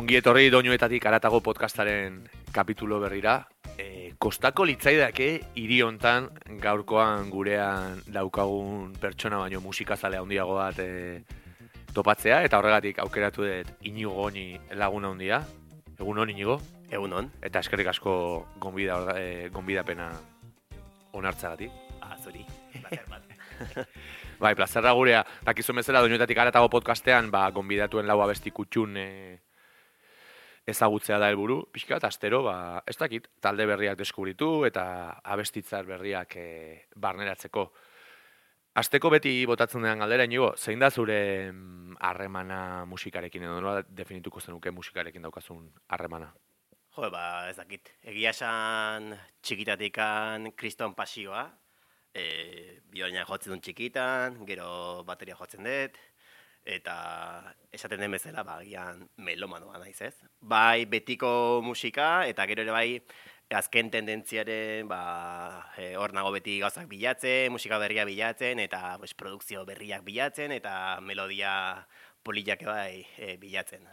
Ongi 0.00 0.16
etorri 0.16 0.46
doinuetatik 0.48 1.04
aratago 1.04 1.42
podcastaren 1.44 2.14
kapitulo 2.56 2.96
berrira. 3.02 3.34
E, 3.76 4.14
kostako 4.16 4.64
litzaidake 4.64 5.26
hiri 5.60 5.82
hontan 5.84 6.30
gaurkoan 6.62 7.28
gurean 7.28 7.98
daukagun 8.08 8.94
pertsona 9.02 9.42
baino 9.42 9.60
musikazale 9.60 10.16
handiago 10.16 10.54
bat 10.56 10.80
e, 10.80 11.20
topatzea 11.92 12.38
eta 12.46 12.62
horregatik 12.62 13.02
aukeratu 13.04 13.44
dut 13.44 13.84
inigo 13.90 14.14
goni 14.22 14.46
laguna 14.80 15.10
handia. 15.12 15.42
Egun 15.98 16.22
hon 16.24 16.32
inigo? 16.32 16.56
Egun 16.88 17.18
hon. 17.18 17.28
Eta 17.44 17.60
eskerrik 17.60 17.92
asko 17.92 18.14
gonbida, 18.56 18.96
e, 19.20 19.50
gonbidapena 19.52 20.08
onartzagatik. 21.12 21.76
Ah, 22.00 22.16
zuri. 22.16 22.46
bai, 24.40 24.56
plazerra 24.56 24.96
gurea. 24.96 25.20
Dakizu 25.44 25.76
bezala 25.76 26.00
doinuetatik 26.00 26.40
aratago 26.40 26.72
podcastean, 26.72 27.28
ba, 27.28 27.50
gonbidatuen 27.52 28.08
lau 28.08 28.22
abesti 28.24 28.48
kutxun 28.48 28.96
e, 28.96 29.10
ezagutzea 30.70 31.18
da 31.20 31.28
helburu, 31.30 31.60
pixka 31.72 31.98
eta 31.98 32.08
astero, 32.08 32.42
ba, 32.46 32.56
ez 32.88 32.96
dakit, 32.98 33.28
talde 33.42 33.66
berriak 33.68 33.98
deskubritu 33.98 34.64
eta 34.68 34.84
abestitzar 35.34 35.88
berriak 35.88 36.36
e, 36.36 36.48
barneratzeko. 36.96 37.66
Asteko 38.80 39.10
beti 39.10 39.32
botatzen 39.50 39.82
den 39.82 40.02
galdera 40.02 40.24
inigo, 40.28 40.52
zein 40.56 40.78
da 40.78 40.90
zure 40.90 41.50
mm, 41.50 41.96
harremana 42.06 42.60
musikarekin 42.86 43.42
edo 43.48 43.58
nola 43.58 43.82
definituko 43.82 44.40
zenuke 44.40 44.70
musikarekin 44.70 45.26
daukazun 45.26 45.66
harremana? 45.90 46.30
Jo, 46.94 47.10
ba, 47.10 47.48
ez 47.50 47.56
dakit. 47.58 47.90
Egia 48.12 48.30
esan 48.30 49.10
txikitatikan 49.42 50.52
kriston 50.58 50.94
pasioa, 50.94 51.48
e, 52.14 52.80
bioina 52.90 53.26
jotzen 53.26 53.52
duen 53.52 53.62
txikitan, 53.64 54.40
gero 54.46 54.70
bateria 55.06 55.38
jotzen 55.38 55.66
dut, 55.66 55.98
eta 56.64 57.54
esaten 57.72 58.00
den 58.00 58.12
bezala 58.12 58.44
ba 58.44 58.60
gian 58.64 59.08
melomanoa 59.16 59.78
naiz, 59.78 60.00
ez? 60.02 60.14
Bai 60.40 60.84
betiko 60.84 61.60
musika 61.64 62.26
eta 62.26 62.46
gero 62.46 62.62
ere 62.62 62.74
bai 62.74 63.00
azken 63.50 63.90
tendentziaren 63.90 64.88
ba 64.88 65.00
e, 65.76 65.96
hor 65.96 66.14
nago 66.14 66.30
beti 66.30 66.58
gauzak 66.62 66.86
bilatzen, 66.90 67.50
musika 67.52 67.78
berria 67.82 68.04
bilatzen 68.04 68.62
eta 68.62 68.96
pues 68.98 69.14
produkzio 69.14 69.64
berriak 69.66 70.04
bilatzen 70.06 70.52
eta 70.52 71.00
melodia 71.00 71.86
polillak 72.22 72.64
bai 72.64 73.06
e, 73.18 73.36
bilatzen. 73.36 73.86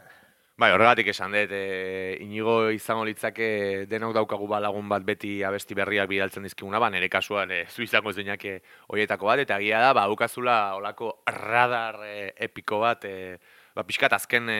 Bai, 0.58 0.72
horregatik 0.74 1.06
esan 1.12 1.30
dut, 1.36 1.52
e, 1.54 2.16
inigo 2.24 2.54
izango 2.74 3.04
litzake 3.06 3.46
denok 3.86 4.16
daukagu 4.16 4.48
balagun 4.50 4.88
bat 4.90 5.04
beti 5.06 5.36
abesti 5.46 5.76
berriak 5.78 6.08
bidaltzen 6.10 6.42
dizkiguna, 6.42 6.80
ba, 6.82 6.88
nire 6.90 7.06
kasuan 7.12 7.52
e, 7.54 7.60
zu 7.70 7.84
izango 7.84 8.10
zeinak 8.10 8.42
horietako 8.90 9.28
bat, 9.30 9.42
eta 9.44 9.58
gira 9.62 9.78
da, 9.84 9.92
ba, 9.94 10.08
aukazula 10.10 10.56
olako 10.74 11.12
radar 11.30 12.00
e, 12.08 12.32
epiko 12.48 12.80
bat, 12.82 13.06
e, 13.06 13.38
ba, 13.78 13.84
pixkat 13.86 14.16
azken, 14.18 14.50
e, 14.50 14.58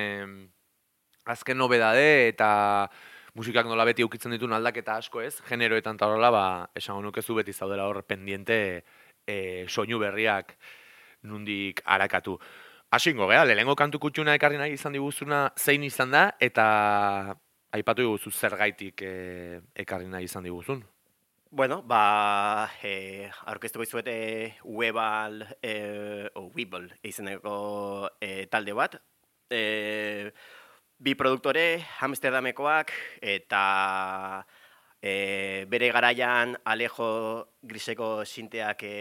azken 1.34 1.58
nobedade 1.58 2.06
eta 2.28 2.52
musikak 3.34 3.66
nola 3.66 3.88
beti 3.90 4.06
ukitzen 4.06 4.36
ditun 4.36 4.54
aldaketa 4.54 5.00
asko 5.02 5.26
ez, 5.26 5.34
generoetan 5.50 5.98
eta 5.98 6.06
horrela, 6.06 6.30
ba, 6.30 6.46
esango 6.78 7.02
nukezu 7.08 7.40
beti 7.42 7.50
zaudela 7.52 7.90
hor 7.90 8.04
pendiente 8.06 8.60
e, 9.26 9.66
soinu 9.66 9.98
berriak 9.98 10.54
nundik 11.26 11.82
arakatu. 11.82 12.38
Asingo, 12.90 13.26
gara, 13.28 13.44
lehengo 13.44 13.74
kantu 13.76 13.98
kutxuna 14.00 14.32
ekarri 14.38 14.56
nahi 14.56 14.72
izan 14.72 14.94
diguzuna 14.96 15.42
zein 15.60 15.82
izan 15.84 16.14
da, 16.14 16.22
eta 16.40 16.64
aipatu 17.76 18.06
diguzu 18.06 18.32
zer 18.32 18.56
gaitik 18.56 19.04
e, 19.04 19.60
ekarri 19.84 20.08
nahi 20.08 20.24
izan 20.24 20.48
diguzun. 20.48 20.80
Bueno, 21.50 21.82
ba, 21.82 22.70
e, 22.80 23.28
aurkeztuko 23.52 23.84
izuete 23.84 24.16
Webal, 24.64 25.44
e, 25.60 25.74
o 26.40 26.46
Weeble 26.56 26.96
izeneko 27.04 28.08
e, 28.24 28.48
talde 28.48 28.72
bat. 28.72 28.96
E, 29.52 30.32
bi 30.96 31.12
produktore, 31.12 31.68
Amsterdamekoak, 32.08 32.96
eta 33.20 33.64
e, 34.96 35.66
bere 35.68 35.92
garaian 35.92 36.56
Alejo 36.64 37.12
Griseko 37.60 38.14
sinteak 38.24 38.84
e, 38.88 38.98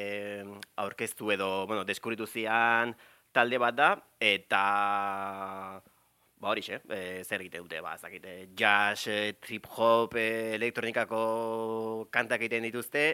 aurkeztu 0.75 1.31
edo, 1.40 1.54
bueno, 1.68 1.88
deskuritu 1.88 2.28
zian, 2.28 2.98
talde 3.38 3.59
bat 3.62 3.75
da, 3.78 3.92
eta 4.20 4.62
ba 6.38 6.52
hori 6.52 6.62
xe, 6.62 6.80
e, 6.90 7.24
zer 7.25 7.42
egite 7.42 7.62
dute, 7.62 7.81
ba, 7.81 7.96
zakite, 7.98 8.50
jazz, 8.58 9.08
e, 9.09 9.34
trip 9.42 9.68
hop, 9.74 10.16
e, 10.18 10.56
elektronikako 10.58 12.08
kantak 12.14 12.46
egiten 12.46 12.66
dituzte, 12.68 13.06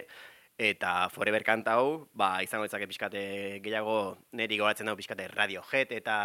eta 0.60 1.08
forever 1.12 1.44
kanta 1.44 1.78
hau, 1.80 2.06
ba, 2.12 2.36
izango 2.44 2.68
ditzake 2.68 2.88
pixkate 2.90 3.24
gehiago, 3.64 3.98
niri 4.38 4.60
goratzen 4.60 4.88
dago 4.88 5.00
pixkate 5.00 5.28
Radiohead, 5.32 5.92
eta 5.96 6.16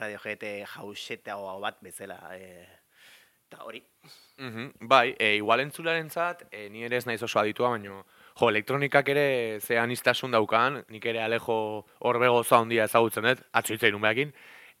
Radiohead 0.00 0.46
jausete 0.76 1.34
hau 1.34 1.58
bat 1.62 1.82
bezala, 1.82 2.20
e, 2.34 2.66
eta 3.46 3.62
hori. 3.66 3.82
Mm 4.38 4.52
-hmm, 4.52 4.88
bai, 4.90 5.14
e, 5.18 5.36
igual 5.36 5.60
entzularen 5.60 6.10
zat, 6.10 6.46
e, 6.50 6.68
ni 6.70 6.84
ere 6.84 6.96
ez 6.96 7.06
naiz 7.06 7.22
oso 7.22 7.38
aditua, 7.38 7.70
baina 7.74 8.02
Jo, 8.36 8.50
elektronikak 8.52 9.08
ere 9.08 9.28
zean 9.64 9.92
iztasun 9.94 10.34
daukan, 10.36 10.82
nik 10.92 11.06
ere 11.08 11.22
alejo 11.24 11.54
horbego 12.04 12.42
za 12.44 12.58
handia 12.60 12.84
ezagutzen 12.84 13.24
dut, 13.24 13.40
atzuitzei 13.56 13.88
numeakin, 13.94 14.34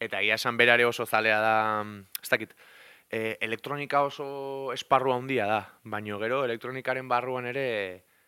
eta 0.06 0.20
ia 0.20 0.36
esan 0.36 0.58
berare 0.60 0.84
oso 0.84 1.06
zalea 1.06 1.38
da, 1.40 1.54
ez 2.20 2.28
dakit, 2.28 2.52
e, 3.08 3.38
elektronika 3.40 4.02
oso 4.04 4.26
esparru 4.74 5.14
handia 5.14 5.48
da, 5.48 5.62
baino 5.88 6.20
gero 6.20 6.42
elektronikaren 6.44 7.08
barruan 7.08 7.48
ere, 7.48 7.66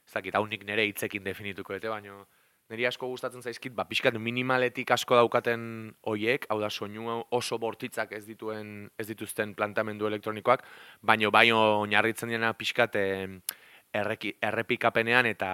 ez 0.08 0.16
dakit, 0.16 0.32
hau 0.32 0.46
nik 0.48 0.64
nire 0.64 0.88
hitzekin 0.88 1.28
definituko 1.28 1.76
dute, 1.76 1.92
baino 1.92 2.24
niri 2.72 2.88
asko 2.88 3.12
gustatzen 3.12 3.44
zaizkit, 3.44 3.76
ba, 3.76 3.84
pixkat 3.84 4.16
minimaletik 4.16 4.96
asko 4.96 5.20
daukaten 5.20 5.92
hoiek, 6.08 6.48
hau 6.48 6.56
da 6.64 6.72
soinu 6.72 7.20
oso 7.36 7.60
bortitzak 7.60 8.16
ez 8.16 8.24
dituen 8.24 8.88
ez 8.96 9.10
dituzten 9.12 9.52
plantamendu 9.52 10.08
elektronikoak, 10.08 10.64
baino 11.04 11.30
baino 11.36 11.60
oinarritzen 11.84 12.32
dena 12.32 12.56
pixkat, 12.56 12.96
erreki, 13.94 14.34
errepikapenean 14.42 15.26
eta 15.30 15.50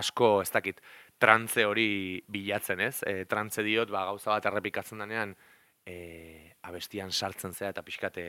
asko, 0.00 0.40
ez 0.42 0.50
dakit, 0.52 0.80
trantze 1.20 1.64
hori 1.68 2.20
bilatzen, 2.28 2.80
ez? 2.80 3.00
E, 3.06 3.24
trantze 3.30 3.64
diot, 3.66 3.90
ba, 3.92 4.06
gauza 4.08 4.32
bat 4.34 4.46
errepikatzen 4.50 5.02
denean, 5.04 5.34
e, 5.86 5.96
abestian 6.68 7.12
sartzen 7.12 7.52
zea 7.52 7.72
eta 7.74 7.84
pixkate 7.84 8.24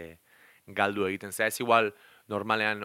galdu 0.68 1.06
egiten 1.08 1.32
zea. 1.32 1.48
Ez 1.48 1.60
igual, 1.64 1.92
normalean, 2.32 2.84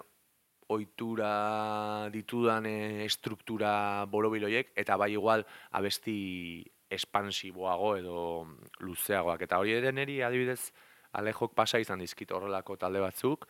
ohitura 0.75 2.09
ditudan 2.15 2.66
e, 2.66 3.04
estruktura 3.06 4.04
borobiloiek, 4.10 4.72
eta 4.78 4.97
bai 4.98 5.12
igual, 5.15 5.47
abesti 5.78 6.19
espansiboago 6.91 7.97
edo 7.98 8.19
luzeagoak. 8.83 9.47
Eta 9.47 9.59
hori 9.62 9.75
ere 9.78 9.93
neri, 9.94 10.21
adibidez, 10.22 10.72
alejok 11.19 11.54
pasa 11.56 11.81
izan 11.83 12.03
dizkit 12.03 12.31
horrelako 12.34 12.77
talde 12.78 13.03
batzuk, 13.03 13.47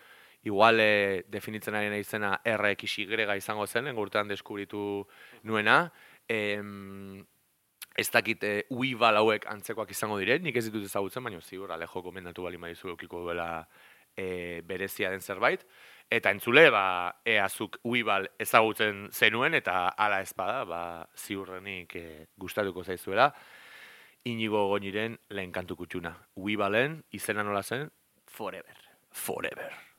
igual 0.46 0.78
e, 0.80 1.24
definitzen 1.28 1.74
ari 1.74 1.90
nahi 1.90 2.04
zena 2.04 2.36
RXY 2.46 3.26
izango 3.36 3.66
zen, 3.66 3.88
engurtean 3.90 4.28
deskubritu 4.28 5.06
nuena. 5.42 5.90
E, 6.28 6.62
ez 7.96 8.10
dakit 8.12 8.44
e, 8.44 8.52
uibal 8.70 9.18
hauek 9.18 9.48
antzekoak 9.50 9.90
izango 9.90 10.20
diren, 10.20 10.44
nik 10.44 10.56
ez 10.56 10.66
ditut 10.68 10.84
ezagutzen, 10.86 11.24
baina 11.24 11.40
ziur, 11.40 11.72
alejo 11.72 12.02
komendatu 12.04 12.44
bali 12.44 12.60
maizu 12.62 12.92
eukiko 12.92 13.24
duela 13.24 13.66
e, 14.14 14.62
berezia 14.62 15.10
den 15.10 15.20
zerbait. 15.20 15.66
Eta 16.12 16.30
entzule, 16.30 16.68
ba, 16.70 16.84
eazuk 17.26 17.80
uibal 17.82 18.28
ezagutzen 18.38 19.08
zenuen, 19.10 19.56
eta 19.58 19.88
ala 19.88 20.20
ezpada, 20.22 20.62
ba, 20.68 20.82
ziurrenik 21.18 21.96
e, 21.98 22.06
gustatuko 22.38 22.84
zaizuela. 22.84 23.32
Inigo 24.30 24.68
goniren 24.70 25.18
lehen 25.30 25.50
kantu 25.54 25.80
kutsuna. 25.82 26.14
Uibalen, 26.36 27.00
izena 27.10 27.42
nola 27.46 27.64
zen? 27.66 27.90
Forever. 28.30 28.78
Forever. 29.10 29.95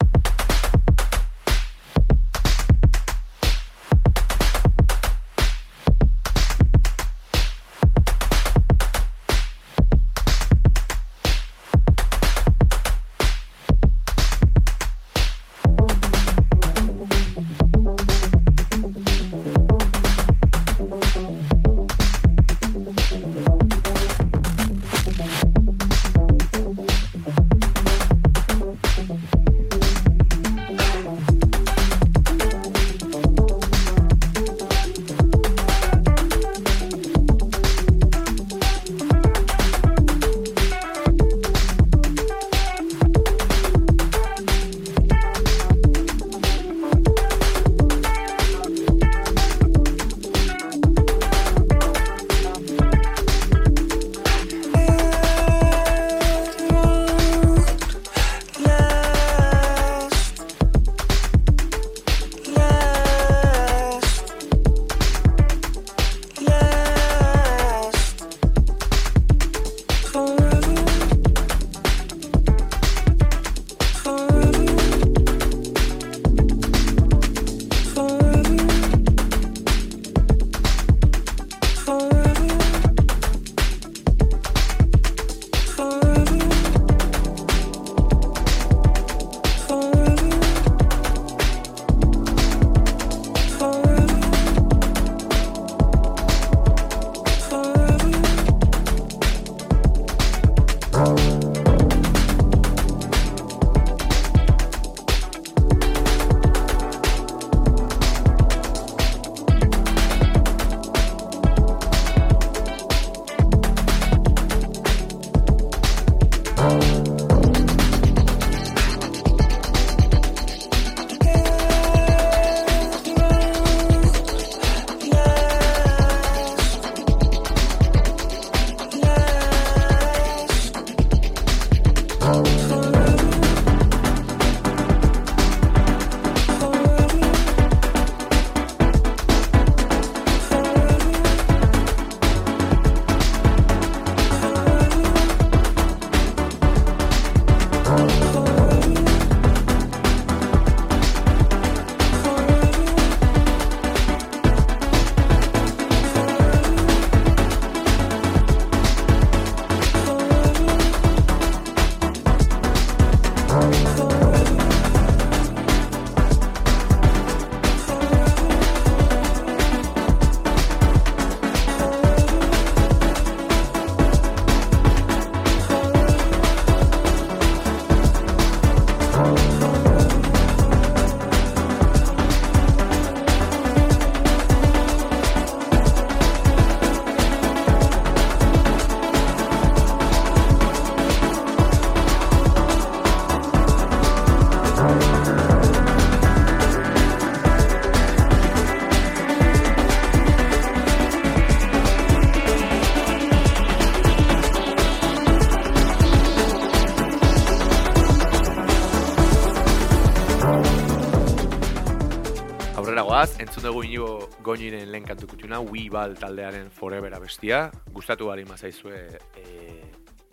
Dugu 213.77 213.85
inigo 213.85 214.29
goiniren 214.41 214.89
lehen 214.89 215.03
kantu 215.05 215.27
kutxuna, 215.29 215.59
Weeball 215.61 216.15
taldearen 216.17 216.71
Forever 216.73 217.13
bestia. 217.21 217.67
Gustatu 217.93 218.25
bari 218.25 218.41
mazaizue 218.45 219.03
e, 219.37 219.43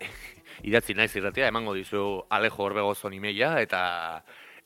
idatzi 0.69 0.95
naiz 0.97 1.11
irratia, 1.13 1.51
emango 1.51 1.75
dizu 1.77 2.23
Alejo 2.33 2.63
Orbegozon 2.65 3.13
imeia, 3.13 3.51
eta 3.61 4.23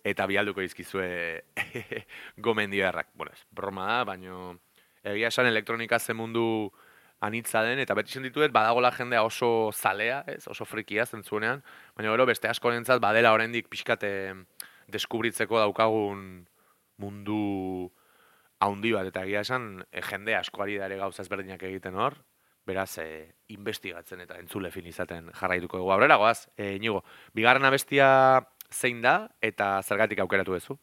eta 0.07 0.27
bialduko 0.31 0.63
izkizue 0.63 1.43
gomendioarrak. 2.47 3.11
Bueno, 3.19 3.35
ez, 3.35 3.43
broma 3.51 3.89
da, 3.89 3.99
baino 4.13 4.55
egia 5.03 5.27
esan 5.27 5.51
elektronika 5.51 5.99
ze 5.99 6.15
mundu 6.15 6.71
anitza 7.19 7.65
den, 7.67 7.83
eta 7.83 7.99
beti 7.99 8.15
sentituet 8.15 8.55
badagola 8.55 8.93
jendea 8.95 9.27
oso 9.27 9.73
zalea, 9.73 10.23
ez, 10.25 10.45
oso 10.47 10.63
frikia 10.63 11.03
zentzunean, 11.03 11.65
baina 11.97 12.15
gero 12.15 12.31
beste 12.31 12.47
asko 12.47 12.71
badela 13.01 13.33
oraindik 13.33 13.67
pixkate 13.67 14.35
deskubritzeko 14.87 15.59
daukagun 15.59 16.45
mundu 16.95 17.91
haundi 18.59 18.91
bat, 18.95 19.07
eta 19.09 19.23
egia 19.27 19.43
esan 19.45 19.69
e, 19.91 20.01
jende 20.03 20.35
askoari 20.35 20.77
dare 20.81 20.99
gauza 20.99 21.23
ezberdinak 21.23 21.63
egiten 21.63 21.95
hor, 21.95 22.17
beraz, 22.67 22.91
e, 23.01 23.07
investigatzen 23.55 24.21
eta 24.25 24.37
entzule 24.41 24.71
fin 24.71 24.87
izaten 24.89 25.31
jarraituko 25.39 25.79
dugu. 25.81 25.93
Aurrera, 25.95 26.19
goaz, 26.21 26.47
e, 26.57 26.75
inigo, 26.77 27.03
bigarren 27.33 27.65
abestia 27.65 28.09
zein 28.69 29.01
da 29.01 29.29
eta 29.41 29.79
zergatik 29.81 30.21
aukeratu 30.21 30.57
duzu? 30.57 30.77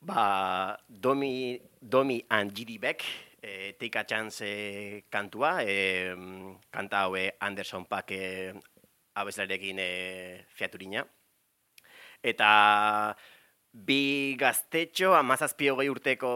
Ba, 0.00 0.78
Domi, 0.88 1.60
Domi 1.80 2.22
and 2.30 2.54
Gidi 2.56 2.78
Beck, 2.78 3.04
e, 3.42 3.74
Take 3.78 3.98
a 3.98 4.06
Chance 4.06 4.46
e, 4.46 5.04
kantua, 5.10 5.58
e, 5.62 6.14
kanta 6.70 7.02
haue 7.04 7.34
Anderson 7.40 7.84
Pack 7.84 8.12
e, 8.16 8.54
abeslarekin 9.14 9.78
e, 9.78 10.46
fiaturina. 10.54 11.04
Eta 12.22 13.16
Bi 13.72 14.34
gaztetxo, 14.34 15.12
amazazpi 15.14 15.68
hogei 15.70 15.86
urteko 15.92 16.30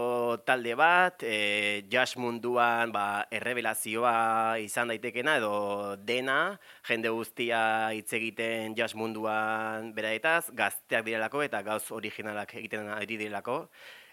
talde 0.46 0.76
bat, 0.78 1.24
e, 1.26 1.82
jazz 1.90 2.14
munduan 2.14 2.92
ba, 2.94 3.26
errebelazioa 3.34 4.54
izan 4.62 4.92
daitekena 4.92 5.34
edo 5.40 5.50
dena, 5.98 6.54
jende 6.86 7.10
guztia 7.10 7.90
hitz 7.90 8.14
egiten 8.20 8.78
jazz 8.78 8.94
munduan 8.94 9.90
beraetaz, 9.98 10.52
gazteak 10.54 11.02
direlako 11.10 11.42
eta 11.42 11.64
gauz 11.66 11.82
originalak 11.90 12.54
egiten 12.62 12.86
ari 12.94 13.10
direlako, 13.10 13.58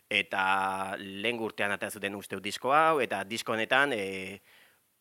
eta 0.09 0.97
lehen 0.97 1.37
urtean 1.45 1.77
atea 1.77 1.93
zuten 1.93 2.17
uste 2.17 2.41
disko 2.41 2.73
hau, 2.73 2.99
eta 3.05 3.21
disko 3.23 3.53
honetan 3.53 3.93
e, 3.93 4.41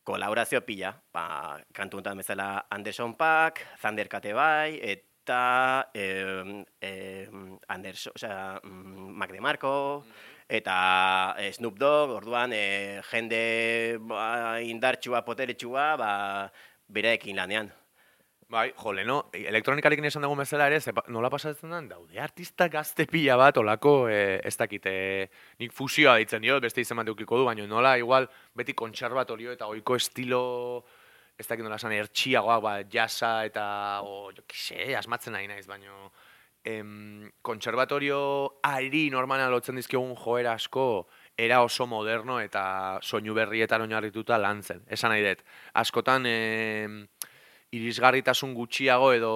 kolaborazio 0.04 0.60
pila, 0.60 0.92
ba, 1.12 1.56
kantu 1.72 2.04
bezala 2.04 2.66
Anderson 2.68 3.16
Paak, 3.16 3.64
Zander 3.80 4.08
Kate 4.08 4.34
bai, 4.34 4.78
eta 4.82 5.09
eta 5.22 5.90
eh, 5.94 6.64
eh, 6.80 7.28
Anderson, 7.68 8.12
o 8.14 8.18
sea, 8.18 8.60
mm, 8.62 9.10
Mac 9.16 9.30
de 9.32 9.40
Marco, 9.40 10.04
eta 10.48 11.36
eh, 11.38 11.52
Snoop 11.52 11.78
Dogg, 11.78 12.10
orduan 12.10 12.52
eh, 12.52 13.00
jende 13.10 13.98
ba, 14.00 14.60
indartxua, 14.60 15.24
poteretxua, 15.24 15.96
ba, 15.96 16.12
bereekin 16.88 17.36
lanean. 17.36 17.70
Bai, 18.50 18.72
jole, 18.74 19.04
no? 19.06 19.28
Elektronikarekin 19.30 20.08
esan 20.08 20.24
dugu 20.26 20.34
bezala 20.40 20.66
ere, 20.66 20.80
ze, 20.80 20.90
nola 21.14 21.28
pasatzen 21.30 21.70
den, 21.70 21.86
daude 21.92 22.18
artista 22.18 22.66
gazte 22.68 23.06
pila 23.06 23.36
bat, 23.38 23.60
olako, 23.62 24.08
eh, 24.10 24.40
ez 24.42 24.56
dakit, 24.58 24.88
eh, 24.90 25.28
nik 25.62 25.70
fusioa 25.72 26.16
ditzen 26.18 26.42
dio, 26.42 26.58
beste 26.58 26.82
izan 26.82 26.98
bat 26.98 27.06
du, 27.06 27.14
baina 27.44 27.66
nola, 27.70 27.96
igual, 27.98 28.26
beti 28.56 28.74
kontxarbatorio 28.74 29.52
eta 29.52 29.70
oiko 29.70 29.94
estilo 29.94 30.84
ez 31.38 31.46
dakit 31.46 31.64
nola 31.64 31.78
esan, 31.80 31.92
ertxiagoak, 31.96 32.62
ba, 32.62 32.74
jasa 32.90 33.44
eta, 33.48 33.64
o, 34.02 34.30
jo, 34.36 34.44
kise, 34.48 34.94
asmatzen 34.98 35.34
nahi 35.36 35.48
naiz, 35.48 35.66
baino, 35.68 36.10
em, 36.64 37.30
konservatorio 37.42 38.60
ari 38.62 39.08
normana 39.10 39.48
lotzen 39.50 39.78
dizkiogun 39.80 40.14
joera 40.16 40.54
asko, 40.58 41.08
era 41.36 41.62
oso 41.64 41.86
moderno 41.86 42.40
eta 42.40 42.98
soinu 43.02 43.34
berrietan 43.34 43.86
oinarrituta 43.86 44.38
lan 44.38 44.62
zen. 44.62 44.82
Esan 44.88 45.14
nahi 45.14 45.24
dut, 45.24 45.44
askotan 45.80 46.26
em, 46.28 47.06
irisgarritasun 47.72 48.52
gutxiago 48.54 49.12
edo 49.16 49.32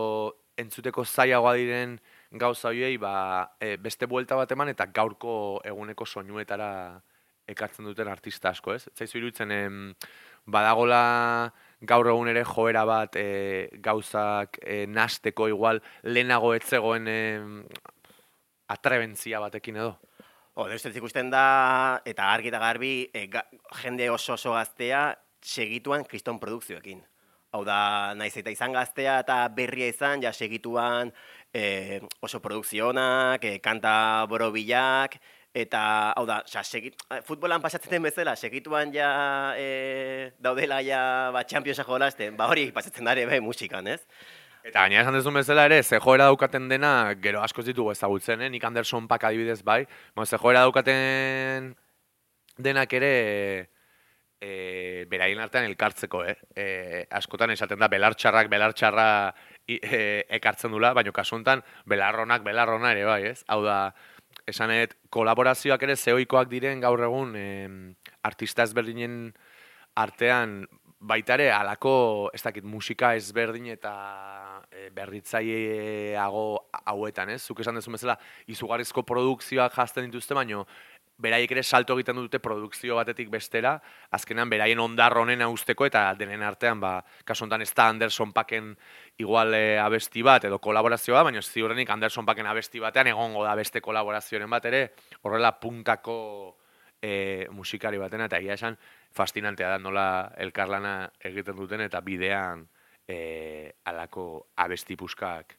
entzuteko 0.60 1.04
zaiagoa 1.04 1.54
diren 1.58 1.96
gauza 2.30 2.68
horiei 2.68 2.96
ba, 2.98 3.56
e, 3.60 3.76
beste 3.78 4.06
buelta 4.10 4.36
bat 4.36 4.50
eman 4.52 4.70
eta 4.72 4.86
gaurko 4.92 5.62
eguneko 5.64 6.06
soinuetara 6.06 6.70
ekartzen 7.46 7.84
duten 7.84 8.08
artista 8.08 8.50
asko, 8.50 8.74
ez? 8.74 8.88
Zaizu 8.96 9.18
iruditzen, 9.18 9.50
em, 9.52 9.80
badagola 10.46 11.52
gaur 11.86 12.08
egun 12.12 12.28
ere 12.32 12.44
joera 12.48 12.84
bat 12.88 13.16
e, 13.16 13.68
gauzak 13.84 14.58
e, 14.62 14.84
nasteko 14.86 15.48
igual 15.48 15.80
lehenago 16.02 16.54
etzegoen 16.56 17.08
e, 17.08 17.20
atrebentzia 18.74 19.40
batekin 19.40 19.80
edo. 19.82 19.94
O, 20.54 20.68
deus 20.70 20.86
ikusten 20.86 21.32
da, 21.32 22.00
eta 22.06 22.28
argi 22.30 22.52
eta 22.52 22.60
garbi, 22.62 22.94
e, 23.10 23.26
jende 23.80 24.06
oso 24.10 24.36
oso 24.36 24.54
gaztea 24.54 25.08
segituan 25.42 26.04
kriston 26.06 26.38
produkzioekin. 26.38 27.02
Hau 27.54 27.62
da, 27.66 28.14
naiz 28.18 28.32
eta 28.38 28.50
izan 28.54 28.74
gaztea 28.74 29.18
eta 29.22 29.40
berria 29.54 29.88
izan, 29.90 30.22
ja 30.22 30.32
segituan 30.32 31.10
e, 31.54 32.00
oso 32.22 32.40
produkzionak, 32.42 33.44
e, 33.46 33.58
kanta 33.62 34.26
borobilak, 34.30 35.18
Eta, 35.54 35.80
hau 36.18 36.24
da, 36.26 36.40
xa, 36.50 36.64
segit, 36.66 36.96
eh, 37.14 37.20
futbolan 37.22 37.62
pasatzen 37.62 37.92
den 37.92 38.02
bezala, 38.02 38.32
segituan 38.34 38.90
ja 38.90 39.54
e, 39.54 40.32
daudela 40.42 40.80
ja 40.82 41.30
ba, 41.30 41.44
Championsa 41.46 41.84
jolazten, 41.86 42.34
ba 42.36 42.48
hori 42.50 42.72
pasatzen 42.74 43.06
dara 43.06 43.22
bai 43.30 43.38
musikan, 43.38 43.86
ez? 43.86 44.00
Eta 44.66 44.82
gaina 44.82 45.04
esan 45.04 45.14
dezun 45.14 45.38
bezala 45.38 45.68
ere, 45.68 45.78
ze 45.84 46.00
joera 46.02 46.26
daukaten 46.26 46.66
dena, 46.68 46.90
gero 47.22 47.42
asko 47.46 47.62
ditugu 47.62 47.92
ezagutzen, 47.92 48.42
eh? 48.42 48.48
nik 48.50 48.66
Anderson 48.66 49.06
pak 49.06 49.28
adibidez 49.28 49.62
bai, 49.62 49.84
ba, 50.16 50.26
ze 50.26 50.40
joera 50.42 50.64
daukaten 50.66 51.70
denak 52.58 52.96
ere 52.98 53.12
e, 54.40 55.06
beraien 55.06 55.38
artean 55.38 55.68
elkartzeko, 55.68 56.24
eh? 56.24 56.34
E, 56.56 56.66
askotan 57.14 57.54
esaten 57.54 57.78
da, 57.78 57.86
belartxarrak, 57.94 58.50
belartxarra 58.50 59.06
e, 59.68 60.02
ekartzen 60.40 60.74
dula, 60.74 60.90
baina 60.98 61.14
kasuntan, 61.14 61.62
belarronak, 61.86 62.42
belarrona 62.42 62.90
ere 62.90 63.06
bai, 63.06 63.20
ez? 63.30 63.44
Hau 63.46 63.62
da, 63.62 63.78
esanet, 64.46 64.96
kolaborazioak 65.10 65.82
ere 65.86 65.96
zeoikoak 65.96 66.48
diren 66.50 66.80
gaur 66.80 67.02
egun 67.06 67.34
artista 68.22 68.66
ezberdinen 68.66 69.32
artean 69.94 70.64
baitare 71.04 71.50
alako, 71.52 72.30
ez 72.34 72.40
dakit, 72.42 72.64
musika 72.64 73.12
ezberdin 73.18 73.68
eta 73.74 73.92
e, 74.72 74.88
berritzaileago 74.94 76.44
hauetan, 76.84 77.34
ez? 77.34 77.42
Zuk 77.44 77.60
esan 77.60 77.76
dezu 77.76 77.92
bezala, 77.92 78.16
izugarrizko 78.48 79.04
produkzioak 79.04 79.76
jazten 79.76 80.08
dituzte, 80.08 80.36
baino 80.36 80.64
beraiek 81.20 81.52
ere 81.54 81.62
salto 81.62 81.94
egiten 81.94 82.18
dute 82.18 82.40
produkzio 82.42 82.96
batetik 82.98 83.28
bestera, 83.30 83.76
azkenan 84.16 84.50
beraien 84.50 84.80
ondar 84.82 85.14
honen 85.18 85.44
usteko 85.46 85.86
eta 85.86 86.08
denen 86.18 86.42
artean, 86.42 86.80
ba, 86.82 86.96
kasu 87.24 87.44
honetan 87.44 87.62
ez 87.62 87.70
da 87.74 87.88
Anderson 87.92 88.32
Paken 88.32 88.72
igual 89.18 89.54
e, 89.54 89.78
abesti 89.78 90.22
bat 90.22 90.44
edo 90.48 90.58
kolaborazioa, 90.58 91.22
baina 91.22 91.42
ziurrenik 91.42 91.90
Anderson 91.90 92.26
Paken 92.26 92.46
abesti 92.50 92.82
batean 92.82 93.12
egongo 93.12 93.44
da 93.44 93.54
beste 93.54 93.80
kolaborazioaren 93.80 94.50
bat 94.50 94.64
ere, 94.70 94.84
horrela 95.22 95.52
puntako 95.60 96.16
e, 97.00 97.46
musikari 97.52 97.98
batena, 97.98 98.26
eta 98.26 98.40
egia 98.42 98.58
esan 98.58 98.78
fascinantea 99.14 99.74
da 99.74 99.78
nola 99.78 100.06
elkarlana 100.36 100.94
egiten 101.30 101.56
duten 101.56 101.84
eta 101.86 102.00
bidean 102.00 102.66
e, 103.06 103.72
alako 103.84 104.48
abesti 104.56 104.96
puskak 104.96 105.58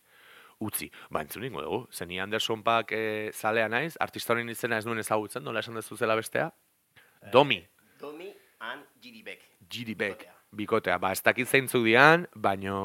utzi. 0.60 0.90
Ba, 1.10 1.22
entzun 1.22 1.48
dugu. 1.48 1.88
Zeni 1.92 2.20
Anderson 2.20 2.64
Paak 2.64 2.92
e, 2.92 3.32
zalea 3.34 3.68
naiz, 3.70 3.96
artista 4.00 4.34
honen 4.34 4.50
izena 4.50 4.78
ez 4.78 4.86
nuen 4.86 5.00
ezagutzen, 5.00 5.44
nola 5.44 5.64
esan 5.64 5.76
dezu 5.76 5.98
zela 5.98 6.16
bestea? 6.16 6.52
Eh, 6.96 7.32
Domi. 7.32 7.62
Domi 8.00 8.34
and 8.60 8.88
Gidi 9.02 9.96
Beck. 9.96 10.35
Bikotea. 10.56 10.98
Ba, 11.04 11.12
ez 11.12 11.22
dakit 11.24 11.50
zeintzuk 11.52 11.84
dian, 11.86 12.28
baino 12.36 12.78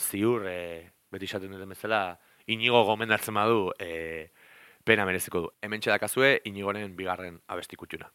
ziur, 0.00 0.46
e, 0.50 0.90
beti 1.12 1.28
esaten 1.30 1.52
duten 1.54 1.70
bezala, 1.74 2.02
inigo 2.50 2.82
gomendatzen 2.88 3.38
badu, 3.38 3.70
e, 3.78 4.32
pena 4.84 5.06
mereziko 5.06 5.44
du. 5.46 5.52
Hemen 5.62 5.84
txedakazue, 5.84 6.34
inigoren 6.50 6.96
bigarren 6.98 7.38
abestikutxuna. 7.46 8.10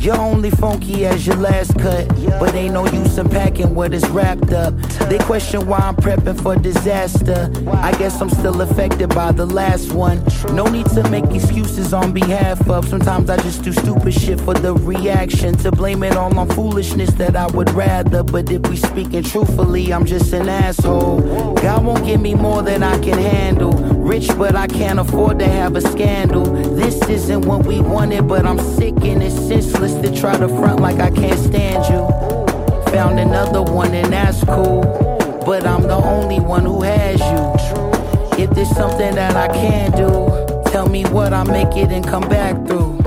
You're 0.00 0.16
only 0.16 0.50
funky 0.50 1.04
as 1.04 1.26
your 1.26 1.36
last 1.36 1.78
cut, 1.78 2.08
but 2.40 2.54
ain't 2.54 2.72
no 2.72 2.86
use 2.86 3.18
in 3.18 3.28
packing 3.28 3.74
what 3.74 3.92
is 3.92 4.08
wrapped 4.08 4.50
up. 4.50 4.74
They 5.10 5.18
question 5.18 5.66
why 5.66 5.76
I'm 5.76 5.94
prepping 5.94 6.42
for 6.42 6.56
disaster. 6.56 7.52
I 7.68 7.92
guess 7.98 8.18
I'm 8.18 8.30
still 8.30 8.62
affected 8.62 9.10
by 9.10 9.32
the 9.32 9.44
last 9.44 9.92
one. 9.92 10.24
No 10.54 10.64
need 10.64 10.86
to 10.86 11.06
make 11.10 11.26
excuses 11.26 11.92
on 11.92 12.12
behalf 12.14 12.66
of. 12.70 12.88
Sometimes 12.88 13.28
I 13.28 13.36
just 13.42 13.62
do 13.62 13.72
stupid 13.72 14.14
shit 14.14 14.40
for 14.40 14.54
the 14.54 14.72
reaction. 14.72 15.54
To 15.58 15.70
blame 15.70 16.02
it 16.02 16.16
all 16.16 16.36
on 16.38 16.48
foolishness 16.48 17.12
that 17.14 17.36
I 17.36 17.48
would 17.48 17.70
rather. 17.72 18.22
But 18.22 18.50
if 18.50 18.66
we 18.70 18.76
speaking 18.76 19.22
truthfully, 19.22 19.92
I'm 19.92 20.06
just 20.06 20.32
an 20.32 20.48
asshole. 20.48 21.20
God 21.56 21.84
won't 21.84 22.06
give 22.06 22.22
me 22.22 22.34
more 22.34 22.62
than 22.62 22.82
I 22.82 22.98
can 23.00 23.18
handle. 23.18 23.72
Rich, 23.72 24.28
but 24.38 24.56
I 24.56 24.66
can't 24.66 24.98
afford 24.98 25.40
to 25.40 25.46
have 25.46 25.76
a 25.76 25.82
scandal. 25.82 26.44
This 26.44 27.06
isn't 27.06 27.42
what 27.44 27.66
we 27.66 27.82
wanted, 27.82 28.26
but 28.26 28.46
I'm 28.46 28.58
sick 28.58 28.94
and 29.02 29.19
senseless 29.30 29.94
to 29.94 30.14
try 30.14 30.36
to 30.36 30.48
front 30.48 30.80
like 30.80 30.98
I 30.98 31.10
can't 31.10 31.38
stand 31.38 31.84
you. 31.86 32.06
Found 32.92 33.18
another 33.20 33.62
one 33.62 33.94
and 33.94 34.12
that's 34.12 34.42
cool. 34.44 34.82
But 35.46 35.66
I'm 35.66 35.82
the 35.82 35.96
only 35.96 36.40
one 36.40 36.64
who 36.64 36.82
has 36.82 37.20
you. 37.20 38.42
If 38.42 38.50
there's 38.50 38.70
something 38.70 39.14
that 39.14 39.36
I 39.36 39.48
can 39.48 39.92
do, 39.92 40.70
tell 40.70 40.88
me 40.88 41.04
what 41.04 41.32
I 41.32 41.44
make 41.44 41.76
it 41.76 41.90
and 41.90 42.04
come 42.04 42.28
back 42.28 42.66
through. 42.66 43.00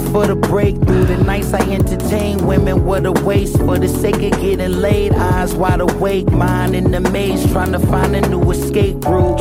for 0.00 0.26
the 0.26 0.34
breakthrough. 0.34 1.04
The 1.04 1.18
nights 1.18 1.52
I 1.52 1.60
entertain 1.70 2.46
women 2.46 2.84
were 2.84 3.04
a 3.04 3.12
waste. 3.12 3.58
For 3.58 3.78
the 3.78 3.88
sake 3.88 4.14
of 4.14 4.40
getting 4.40 4.80
laid, 4.80 5.12
eyes 5.12 5.54
wide 5.54 5.80
awake, 5.80 6.30
mind 6.30 6.74
in 6.74 6.90
the 6.90 7.00
maze, 7.00 7.50
trying 7.52 7.72
to 7.72 7.78
find 7.78 8.16
a 8.16 8.26
new 8.28 8.50
escape 8.50 9.04
route. 9.04 9.40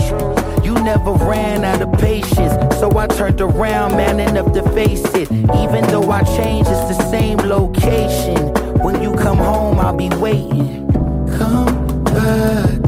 You 0.63 0.73
never 0.73 1.13
ran 1.13 1.63
out 1.63 1.81
of 1.81 1.91
patience, 1.99 2.53
so 2.77 2.97
I 2.97 3.07
turned 3.07 3.39
around, 3.39 3.95
man 3.95 4.19
enough 4.19 4.51
to 4.53 4.63
face 4.71 5.05
it. 5.13 5.31
Even 5.31 5.85
though 5.87 6.09
I 6.11 6.23
changed, 6.23 6.69
it's 6.69 6.97
the 6.97 7.09
same 7.09 7.37
location. 7.37 8.53
When 8.79 9.01
you 9.01 9.13
come 9.15 9.37
home, 9.37 9.79
I'll 9.79 9.95
be 9.95 10.09
waiting. 10.09 10.87
Come 11.37 12.03
back. 12.05 12.80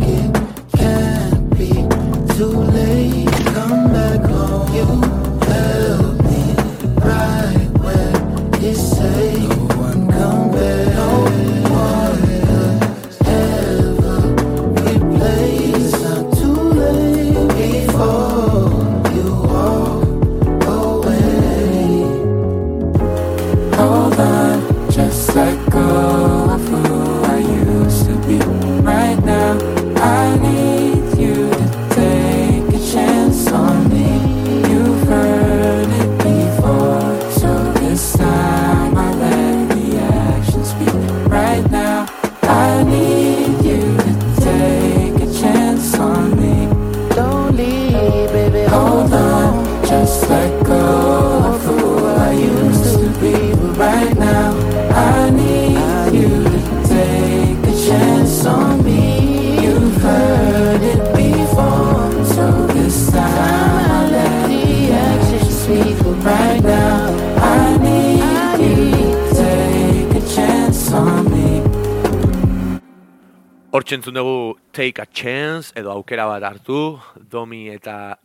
Take 74.84 75.02
a 75.02 75.06
Chance 75.06 75.72
edo 75.80 75.92
aukera 75.94 76.26
bat 76.28 76.44
hartu, 76.44 77.00
Domi 77.16 77.70
eta 77.72 78.18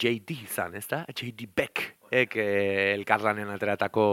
JD 0.00 0.32
izan, 0.46 0.72
ez 0.78 0.86
da? 0.88 1.02
JD 1.12 1.44
Beck, 1.52 1.82
ek 2.08 2.38
eh, 2.40 2.94
elkarlanen 2.94 3.50
ateratako 3.52 4.06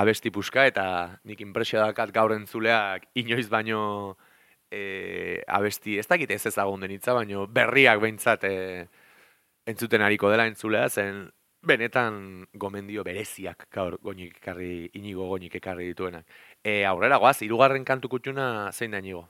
abesti 0.00 0.32
puska 0.32 0.64
eta 0.64 0.86
nik 1.28 1.42
impresio 1.44 1.82
dakat 1.82 2.14
gaur 2.16 2.32
entzuleak 2.38 3.04
inoiz 3.20 3.44
baino 3.52 3.82
eh, 4.72 5.44
abesti, 5.44 5.98
ez 6.00 6.08
dakit 6.08 6.32
ez 6.32 6.40
ezagun 6.48 6.88
denitza, 6.88 7.12
baino 7.12 7.44
berriak 7.44 8.00
behintzat 8.00 8.48
eh, 8.48 8.88
entzuten 9.68 10.00
hariko 10.00 10.32
dela 10.32 10.48
entzulea, 10.48 10.88
zen 10.88 11.26
benetan 11.60 12.46
gomendio 12.56 13.04
bereziak 13.04 13.68
gaur 13.68 14.00
goinik 14.00 14.40
ekarri, 14.40 14.86
inigo 14.96 15.28
goinik 15.28 15.60
ekarri 15.60 15.92
dituenak. 15.92 16.24
E, 16.64 16.86
aurrera 16.88 17.20
goaz, 17.20 17.42
irugarren 17.44 17.84
kantu 17.84 18.16
kutxuna 18.16 18.70
zein 18.72 18.96
da 18.96 19.04
inigo? 19.04 19.26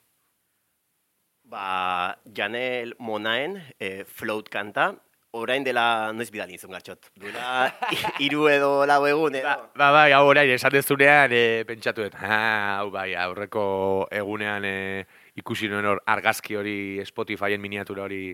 Ba, 1.47 2.19
Janel 2.35 2.97
Monaen, 2.99 3.61
e, 3.79 4.03
float 4.05 4.49
kanta, 4.51 4.89
orain 5.37 5.63
dela 5.63 6.11
noiz 6.11 6.27
bidali 6.35 6.57
izun 6.59 6.73
gatxot. 6.75 7.13
Dura, 7.23 7.69
iru 8.27 8.49
edo 8.51 8.71
lau 8.89 9.05
egun, 9.07 9.37
edo. 9.39 9.53
Ba, 9.79 9.93
ba, 9.95 10.01
hau 10.11 10.25
orain, 10.33 10.51
esate 10.51 10.83
zurean, 10.83 11.31
e, 11.31 11.63
pentsatu 11.69 12.03
dut, 12.03 12.17
hau 12.19 12.91
bai, 12.91 13.13
aurreko 13.23 13.67
egunean 14.11 14.67
e, 14.67 14.75
ikusi 15.39 15.71
nuen 15.71 15.87
hor 15.87 16.03
argazki 16.17 16.59
hori 16.59 16.77
Spotifyen 17.07 17.63
miniatura 17.63 18.09
hori 18.09 18.25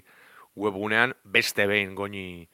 webgunean, 0.57 1.13
beste 1.37 1.69
behin 1.69 1.93
goni 1.99 2.47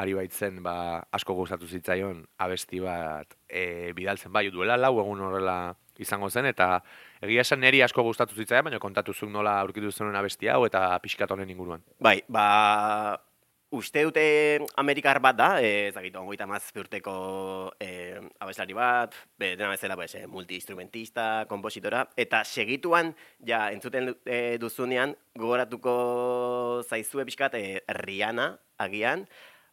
ari 0.00 0.16
baitzen, 0.16 0.62
ba, 0.64 1.02
asko 1.12 1.36
gustatu 1.36 1.68
zitzaion, 1.68 2.22
abesti 2.40 2.80
bat 2.80 3.36
e, 3.44 3.92
bidaltzen 3.92 4.32
bai, 4.32 4.46
duela 4.54 4.80
lau 4.80 4.94
egun 5.02 5.20
horrela 5.26 5.58
izango 6.00 6.30
zen, 6.30 6.48
eta 6.48 6.78
egia 7.22 7.44
esan 7.46 7.60
neri 7.60 7.82
asko 7.82 8.02
gustatu 8.06 8.36
zitzaia, 8.36 8.64
baina 8.66 8.80
kontatu 8.82 9.14
zuen 9.14 9.32
nola 9.32 9.58
aurkitu 9.60 9.92
zen 9.92 10.14
abestia 10.16 10.54
hau 10.56 10.66
eta 10.66 10.90
pixkat 11.02 11.30
honen 11.30 11.50
inguruan. 11.50 11.82
Bai, 12.00 12.20
ba, 12.28 13.18
uste 13.70 14.02
dute 14.06 14.24
Amerikar 14.80 15.20
bat 15.20 15.36
da, 15.36 15.48
ez 15.60 15.92
dakit, 15.94 16.14
ongoita 16.16 16.46
mazazpi 16.48 16.80
urteko 16.80 17.14
e, 17.80 18.16
abeslari 18.40 18.76
bat, 18.76 19.16
be, 19.38 19.54
dena 19.58 19.70
bezala, 19.74 19.96
pues, 19.98 20.14
e, 20.16 20.24
multi-instrumentista, 20.30 21.44
kompositora, 21.50 22.06
eta 22.16 22.44
segituan, 22.44 23.12
ja, 23.44 23.66
entzuten 23.74 24.14
e, 24.24 24.56
duzunean, 24.60 25.14
gogoratuko 25.36 25.98
zaizue 26.88 27.26
pixkat, 27.28 27.58
e, 27.60 27.82
Rihanna, 28.00 28.54
agian, 28.78 29.26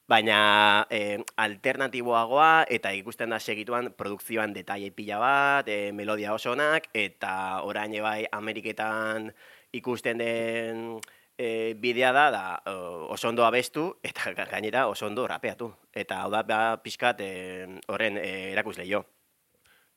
baina 0.07 0.85
e, 0.89 1.17
alternatiboagoa 1.41 2.65
eta 2.69 2.91
ikusten 2.93 3.33
da 3.33 3.39
segituan 3.39 3.91
produkzioan 3.97 4.53
detaile 4.53 4.91
pila 4.91 5.19
bat, 5.19 5.67
e, 5.67 5.91
melodia 5.91 6.33
oso 6.33 6.53
onak, 6.53 6.89
eta 6.93 7.61
orain 7.65 7.95
bai 8.03 8.25
Ameriketan 8.31 9.31
ikusten 9.73 10.21
den 10.21 10.85
e, 11.37 11.73
bidea 11.81 12.13
da, 12.13 12.29
da 12.31 12.45
oso 13.09 13.29
ondo 13.29 13.45
abestu 13.45 13.95
eta 14.03 14.33
gainera 14.53 14.87
oso 14.87 15.07
ondo 15.07 15.27
rapeatu. 15.27 15.73
Eta 15.93 16.21
hau 16.21 16.31
da 16.31 16.43
ba, 16.43 16.61
pixkat 16.83 17.21
horren 17.87 18.17
e, 18.21 18.51
erakusle 18.53 18.87
jo. 18.87 19.05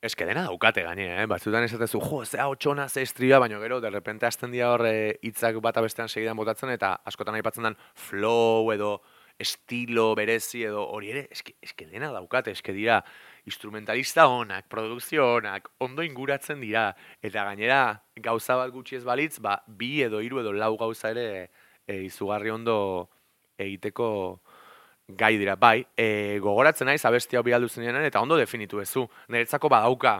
Ez 0.01 0.15
que 0.15 0.23
dena 0.23 0.45
daukate 0.47 0.85
gaine, 0.85 1.09
eh? 1.19 1.25
batzutan 1.27 1.65
esatezu, 1.65 1.99
jo, 1.99 2.21
zea 2.23 2.45
otxona, 2.47 2.85
ze 2.87 3.01
estria, 3.03 3.35
baina 3.37 3.57
gero, 3.59 3.81
de 3.83 3.89
repente 3.91 4.25
azten 4.25 4.53
dira 4.53 4.69
horre 4.71 5.19
hitzak 5.21 5.59
bat 5.59 5.75
abestean 5.75 6.07
segidan 6.07 6.37
botatzen, 6.39 6.71
eta 6.71 6.93
askotan 7.03 7.35
aipatzen 7.35 7.67
den 7.67 7.75
flow 8.07 8.71
edo 8.71 9.01
estilo 9.39 10.11
berezi 10.19 10.65
edo 10.67 10.83
hori 10.91 11.13
ere, 11.13 11.23
eske, 11.31 11.55
eske 11.63 11.87
dena 11.87 12.11
daukate, 12.11 12.51
eske 12.51 12.75
dira 12.75 12.99
instrumentalista 13.47 14.27
onak, 14.27 14.67
produkzio 14.69 15.25
onak, 15.37 15.71
ondo 15.79 16.03
inguratzen 16.03 16.59
dira, 16.61 16.89
eta 17.23 17.45
gainera 17.47 17.81
gauza 18.19 18.59
bat 18.59 18.73
gutxi 18.75 18.99
ez 18.99 19.05
balitz, 19.07 19.39
ba, 19.41 19.57
bi 19.65 20.01
edo 20.05 20.19
hiru 20.21 20.43
edo 20.43 20.51
lau 20.53 20.75
gauza 20.77 21.13
ere 21.15 21.27
e, 21.87 22.03
izugarri 22.03 22.51
ondo 22.51 22.77
egiteko 23.57 24.09
gai 25.07 25.37
dira. 25.39 25.55
Bai, 25.55 25.81
e, 25.97 26.37
gogoratzen 26.43 26.91
naiz 26.91 27.01
abesti 27.07 27.39
hau 27.39 27.43
bialdu 27.47 27.71
zenean, 27.71 28.03
eta 28.05 28.21
ondo 28.21 28.37
definitu 28.37 28.83
ezu. 28.83 29.07
Niretzako 29.31 29.71
badauka 29.71 30.19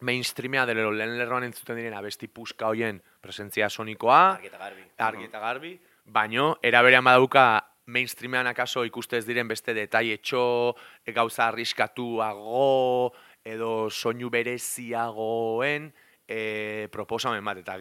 mainstreamea 0.00 0.64
delo 0.66 0.90
lehen 0.90 1.18
lerroan 1.18 1.44
entzuten 1.44 1.76
diren 1.76 1.94
abesti 1.94 2.26
puska 2.28 2.70
hoien 2.72 3.02
presentzia 3.20 3.68
sonikoa, 3.68 4.20
argi 4.32 4.48
eta 4.48 4.58
garbi, 4.58 4.86
argi 4.96 5.26
eta 5.28 5.42
garbi, 5.42 5.74
baino, 6.06 6.54
eraberean 6.64 7.04
badauka 7.04 7.44
mainstreamean 7.90 8.48
akaso 8.50 8.84
ikustez 8.88 9.24
diren 9.26 9.48
beste 9.50 9.74
detaile 9.76 10.18
txo, 10.22 10.74
e, 11.04 11.12
gauza 11.12 11.48
arriskatuago, 11.48 13.12
edo 13.44 13.90
soinu 13.90 14.30
bereziagoen 14.30 15.90
e, 16.26 16.88
proposamen 16.92 17.44
bat. 17.44 17.62
Eta 17.64 17.78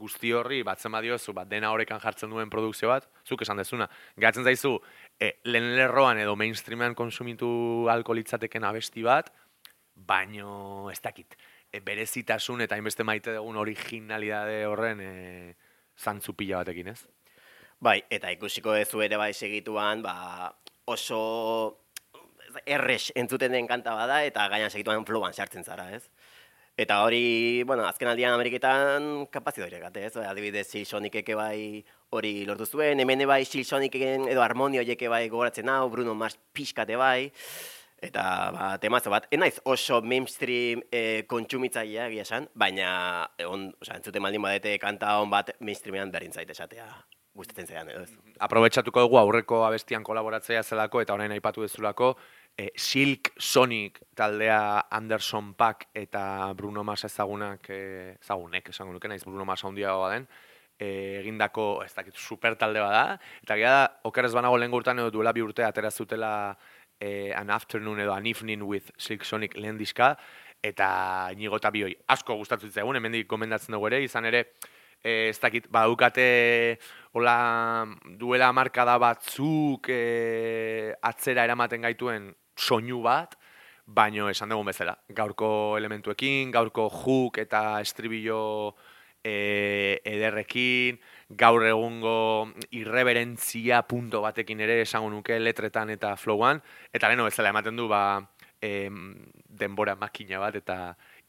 guzti 0.00 0.30
horri 0.32 0.62
batzen 0.62 0.92
badiozu, 0.94 1.34
bat 1.34 1.48
dena 1.50 1.72
horrekan 1.74 2.00
jartzen 2.02 2.30
duen 2.30 2.50
produkzio 2.50 2.90
bat, 2.92 3.08
zuk 3.26 3.42
esan 3.42 3.58
dezuna. 3.58 3.88
Gatzen 4.20 4.46
zaizu, 4.46 4.76
e, 5.18 5.34
lehen 5.44 5.74
lerroan 5.76 6.20
edo 6.22 6.36
mainstreamean 6.38 6.94
konsumitu 6.94 7.88
alkoholitzateken 7.90 8.66
abesti 8.68 9.02
bat, 9.06 9.32
baino 9.94 10.90
ez 10.92 11.00
dakit, 11.02 11.36
e, 11.72 11.80
berezitasun 11.80 12.62
eta 12.66 12.78
inbeste 12.78 13.04
maite 13.04 13.34
dugun 13.34 13.58
originalidade 13.60 14.62
horren 14.66 15.02
e, 15.02 15.10
zantzu 15.98 16.34
pila 16.38 16.62
batekin, 16.62 16.94
ez? 16.94 17.02
Bai, 17.80 18.02
eta 18.12 18.28
ikusiko 18.34 18.74
dezu 18.76 19.00
ere 19.00 19.16
bai 19.16 19.30
segituan, 19.32 20.02
ba, 20.04 20.50
oso 20.92 21.20
errex 22.68 23.06
entzuten 23.16 23.54
den 23.56 23.68
kanta 23.70 23.94
bada, 23.96 24.18
eta 24.28 24.44
gainan 24.52 24.68
segituan 24.68 25.06
flowan 25.08 25.32
sartzen 25.32 25.64
zara, 25.64 25.86
ez? 25.96 26.02
Eta 26.76 26.98
hori, 27.06 27.62
bueno, 27.64 27.86
azken 27.88 28.10
aldian 28.10 28.34
Ameriketan 28.36 29.24
kapazio 29.32 29.64
dira 29.64 29.88
ez? 29.96 30.12
Adibidez, 30.16 30.66
Silsonik 30.68 31.16
eke 31.22 31.34
bai 31.34 31.82
hori 32.10 32.44
lortu 32.44 32.66
zuen, 32.66 33.00
hemen 33.00 33.24
bai 33.26 33.46
Silsoniken 33.46 34.28
edo 34.28 34.42
harmonio 34.42 34.82
eke 34.82 35.08
bai 35.08 35.28
gogoratzen 35.30 35.68
hau, 35.68 35.88
Bruno 35.88 36.14
Mars 36.14 36.36
pixkate 36.52 36.96
bai, 36.96 37.30
eta 38.02 38.24
ba, 38.52 38.66
temazo 38.78 39.08
bat, 39.08 39.28
enaiz 39.32 39.56
oso 39.64 40.02
mainstream 40.02 40.82
e, 40.92 41.24
kontsumitzailea 41.26 42.10
egia 42.12 42.28
esan, 42.28 42.50
baina 42.54 42.90
on, 43.48 43.70
oza, 43.80 43.96
entzuten 43.96 44.20
maldin 44.20 44.44
badete 44.44 44.76
kanta 44.78 45.16
hon 45.16 45.32
bat 45.32 45.56
mainstreamean 45.60 46.12
zaite 46.12 46.52
esatea 46.52 46.90
gustatzen 47.34 47.66
zean 47.66 47.88
edo 47.92 48.02
ez. 48.02 48.12
Aprobetxatuko 48.42 49.06
dugu 49.06 49.18
aurreko 49.20 49.64
abestian 49.66 50.04
kolaboratzea 50.04 50.62
zelako 50.62 51.00
eta 51.04 51.14
orain 51.14 51.32
aipatu 51.32 51.62
dezulako, 51.62 52.14
e, 52.56 52.70
Silk 52.76 53.32
Sonic 53.38 54.00
taldea 54.14 54.86
Anderson 54.90 55.54
Pack 55.54 55.88
eta 55.94 56.52
Bruno 56.54 56.84
Mars 56.84 57.04
ezagunak 57.06 57.70
e, 57.70 57.82
ezagunek 58.20 58.72
esango 58.74 58.92
nuke 58.92 59.08
naiz 59.08 59.22
Bruno 59.24 59.44
Mars 59.44 59.64
handiagoa 59.64 60.10
den 60.14 60.26
e, 60.80 61.20
egindako 61.20 61.84
ez 61.84 61.92
dakit 61.94 62.16
super 62.16 62.56
talde 62.58 62.82
bada 62.82 63.20
eta 63.44 63.56
gea 63.60 63.72
da 63.76 63.86
okerrez 64.10 64.32
banago 64.34 64.58
lehen 64.58 64.72
gurtan 64.72 64.98
edo 64.98 65.12
duela 65.14 65.32
bi 65.36 65.44
urte 65.44 65.64
atera 65.64 65.90
zutela 65.90 66.32
e, 67.00 67.32
An 67.36 67.50
Afternoon 67.50 68.00
edo 68.00 68.14
An 68.14 68.26
Evening 68.26 68.62
with 68.62 68.90
Silk 68.96 69.24
Sonic 69.24 69.56
lehen 69.56 69.78
diska. 69.78 70.16
Eta 70.62 71.30
inigo 71.32 71.56
eta 71.56 71.70
bioi 71.72 71.94
asko 72.12 72.36
gustatzen 72.36 72.70
zaigun 72.70 72.98
hemendik 72.98 73.28
gomendatzen 73.28 73.72
dugu 73.72 73.88
ere. 73.88 74.02
Izan 74.04 74.28
ere 74.28 74.44
e, 75.02 75.30
ez 75.30 75.38
dakit, 75.40 75.68
badukate 75.70 76.78
hola 77.12 77.86
duela 78.18 78.52
markada 78.52 78.98
batzuk 78.98 79.88
e, 79.88 80.94
atzera 81.02 81.44
eramaten 81.44 81.82
gaituen 81.88 82.30
soinu 82.56 83.00
bat, 83.02 83.36
baino 83.86 84.28
esan 84.30 84.52
dugun 84.52 84.70
bezala. 84.70 84.94
Gaurko 85.08 85.76
elementuekin, 85.78 86.50
gaurko 86.54 86.88
juk 86.92 87.40
eta 87.42 87.80
estribillo 87.80 88.76
e, 89.24 90.00
ederrekin, 90.04 91.00
gaur 91.30 91.64
egungo 91.66 92.50
irreverentzia 92.76 93.82
punto 93.88 94.22
batekin 94.22 94.60
ere 94.60 94.80
esango 94.84 95.10
nuke 95.10 95.38
letretan 95.40 95.90
eta 95.96 96.14
flowan, 96.16 96.62
eta 96.92 97.10
leno 97.10 97.26
bezala 97.26 97.50
ematen 97.50 97.76
du 97.76 97.88
ba, 97.88 98.20
e, 98.60 98.88
denbora 99.48 99.96
makina 99.96 100.38
bat 100.38 100.56
eta 100.60 100.78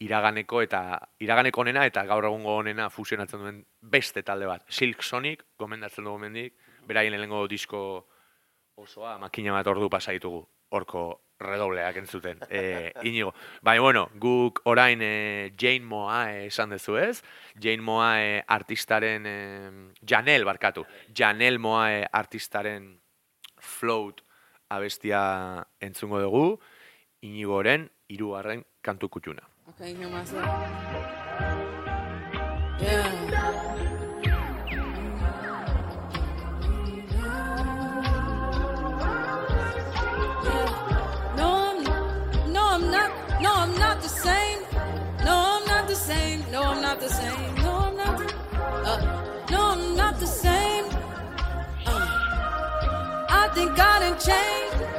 iraganeko 0.02 0.62
eta 0.64 0.82
iraganeko 1.22 1.62
honena 1.62 1.84
eta 1.86 2.04
gaur 2.08 2.26
egungo 2.28 2.56
honena 2.60 2.88
fusionatzen 2.90 3.42
duen 3.42 3.60
beste 3.80 4.22
talde 4.22 4.48
bat. 4.50 4.64
Silk 4.68 5.02
Sonic, 5.02 5.44
gomendatzen 5.58 6.04
dugu 6.04 6.18
mendik, 6.22 6.56
beraien 6.88 7.14
lehenengo 7.14 7.44
disko 7.50 7.82
osoa 8.82 9.18
makina 9.20 9.52
bat 9.54 9.68
ordu 9.70 9.90
pasaitugu 9.92 10.42
horko 10.72 11.04
redobleak 11.42 11.98
entzuten. 12.00 12.40
E, 12.50 12.92
inigo. 13.08 13.32
Baina, 13.62 13.82
bueno, 13.82 14.02
guk 14.20 14.62
orain 14.70 15.02
e, 15.02 15.52
Jane 15.58 15.84
Moae 15.84 16.46
esan 16.46 16.72
dezu 16.72 16.96
ez? 17.00 17.22
Jane 17.60 17.82
Moae 17.82 18.42
artistaren, 18.56 19.26
e, 19.26 19.36
Janel 20.08 20.46
barkatu, 20.48 20.86
Janel 21.14 21.58
Moae 21.58 22.04
artistaren 22.12 22.92
float 23.62 24.22
abestia 24.72 25.22
entzungo 25.80 26.22
dugu, 26.22 26.46
inigoren 27.22 27.90
irugarren 28.08 28.64
kantu 28.82 29.10
kutxuna. 29.12 29.51
Okay, 29.80 29.94
hear 29.94 30.08
myself. 30.08 30.44
Yeah. 32.78 33.08
No, 41.36 42.62
I'm 42.68 42.90
not. 42.90 43.40
no 43.40 43.54
I'm 43.54 43.78
not 43.78 44.02
the 44.02 44.08
same. 44.08 44.58
no 45.24 46.62
I'm 46.62 46.82
not 46.82 47.00
the 47.00 47.08
same. 47.08 47.54
No, 47.62 47.74
I'm 47.78 47.96
not. 47.96 48.18
The, 48.18 48.26
uh, 48.90 49.46
no, 49.50 49.60
I'm 49.70 49.96
not 49.96 50.20
the 50.20 50.26
same. 50.26 50.84
Uh, 51.86 52.06
I 53.30 53.50
think 53.54 53.78
I 53.78 53.98
changed. 54.18 54.91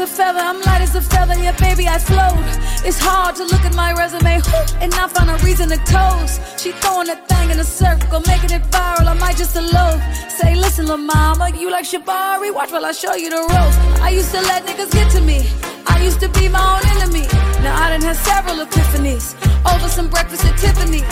A 0.00 0.06
feather, 0.06 0.38
I'm 0.38 0.60
light 0.62 0.80
as 0.80 0.94
a 0.94 1.02
feather, 1.02 1.34
yeah, 1.34 1.52
baby, 1.58 1.86
I 1.86 1.98
float. 1.98 2.40
It's 2.86 2.98
hard 2.98 3.36
to 3.36 3.44
look 3.44 3.64
at 3.68 3.74
my 3.74 3.92
resume 3.92 4.40
whew, 4.40 4.78
and 4.80 4.90
not 4.92 5.12
find 5.12 5.28
a 5.28 5.36
reason 5.44 5.68
to 5.68 5.76
toast. 5.84 6.40
She 6.58 6.72
throwing 6.72 7.08
that 7.08 7.28
thing 7.28 7.50
in 7.50 7.58
a 7.58 7.64
circle, 7.64 8.20
making 8.26 8.50
it 8.50 8.62
viral, 8.70 9.06
I 9.06 9.14
might 9.14 9.36
just 9.36 9.56
a 9.56 9.58
elope. 9.58 10.00
Say, 10.30 10.54
listen, 10.54 10.86
la 10.86 10.96
mama, 10.96 11.50
you 11.50 11.70
like 11.70 11.84
Shabari, 11.84 12.52
watch 12.54 12.72
while 12.72 12.86
I 12.86 12.92
show 12.92 13.14
you 13.14 13.28
the 13.28 13.42
ropes. 13.52 13.76
I 14.00 14.10
used 14.10 14.32
to 14.32 14.40
let 14.40 14.64
niggas 14.64 14.90
get 14.92 15.10
to 15.12 15.20
me, 15.20 15.46
I 15.86 16.02
used 16.02 16.20
to 16.20 16.28
be 16.30 16.48
my 16.48 16.64
own 16.64 16.84
enemy. 16.96 17.26
Now 17.62 17.76
I 17.76 17.90
done 17.90 18.00
had 18.00 18.16
several 18.16 18.64
epiphanies, 18.64 19.36
over 19.70 19.88
some 19.88 20.08
breakfast 20.08 20.44
at 20.46 20.56
Tiffany's. 20.56 21.02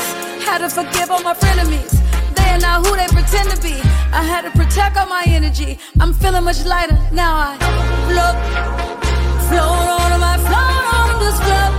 Had 0.48 0.58
to 0.58 0.70
forgive 0.70 1.10
all 1.10 1.22
my 1.22 1.34
frenemies. 1.34 2.07
Are 2.48 2.58
not 2.58 2.86
who 2.86 2.96
they 2.96 3.06
pretend 3.08 3.50
to 3.50 3.60
be. 3.60 3.74
I 4.12 4.22
had 4.22 4.42
to 4.42 4.50
protect 4.50 4.96
all 4.96 5.06
my 5.06 5.24
energy. 5.26 5.78
I'm 6.00 6.12
feeling 6.14 6.44
much 6.44 6.64
lighter 6.64 6.98
now. 7.12 7.32
I 7.36 7.56
float, 8.08 8.36
float 9.48 9.88
on 10.12 10.20
my 10.20 10.36
float 10.48 10.84
on 11.00 11.10
this 11.22 11.38
club. 11.46 11.72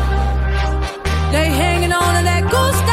They 1.32 1.48
hanging 1.64 1.94
on 1.94 2.16
to 2.18 2.24
that 2.24 2.44
goose 2.52 2.89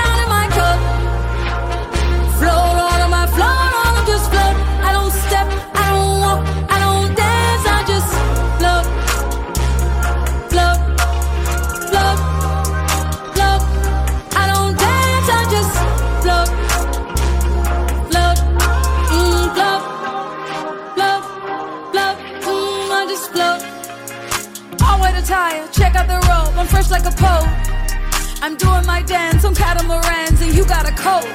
like 27.07 27.21
a. 27.21 28.43
I'm 28.43 28.57
doing 28.57 28.85
my 28.87 29.03
dance 29.03 29.45
on 29.45 29.55
catamarans 29.55 30.41
and 30.41 30.55
you 30.55 30.67
got 30.67 30.89
a 30.89 30.95
coat. 30.95 31.27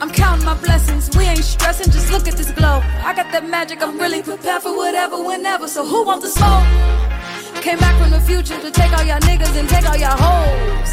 I'm 0.00 0.10
counting 0.10 0.44
my 0.44 0.54
blessings, 0.54 1.16
we 1.16 1.24
ain't 1.24 1.44
stressing, 1.44 1.92
just 1.92 2.10
look 2.10 2.26
at 2.26 2.34
this 2.36 2.50
glow. 2.50 2.82
I 3.04 3.14
got 3.14 3.30
that 3.32 3.48
magic, 3.48 3.82
I'm 3.82 3.98
really 3.98 4.22
prepared 4.22 4.62
for 4.62 4.76
whatever, 4.76 5.22
whenever, 5.22 5.68
so 5.68 5.86
who 5.86 6.04
wants 6.04 6.24
the 6.24 6.30
smoke? 6.30 7.62
Came 7.62 7.78
back 7.78 7.96
from 8.00 8.10
the 8.10 8.20
future 8.20 8.60
to 8.60 8.70
take 8.72 8.92
all 8.98 9.04
y'all 9.04 9.20
niggas 9.20 9.56
and 9.56 9.68
take 9.68 9.88
all 9.88 9.96
y'all 9.96 10.18
hoes. 10.18 10.90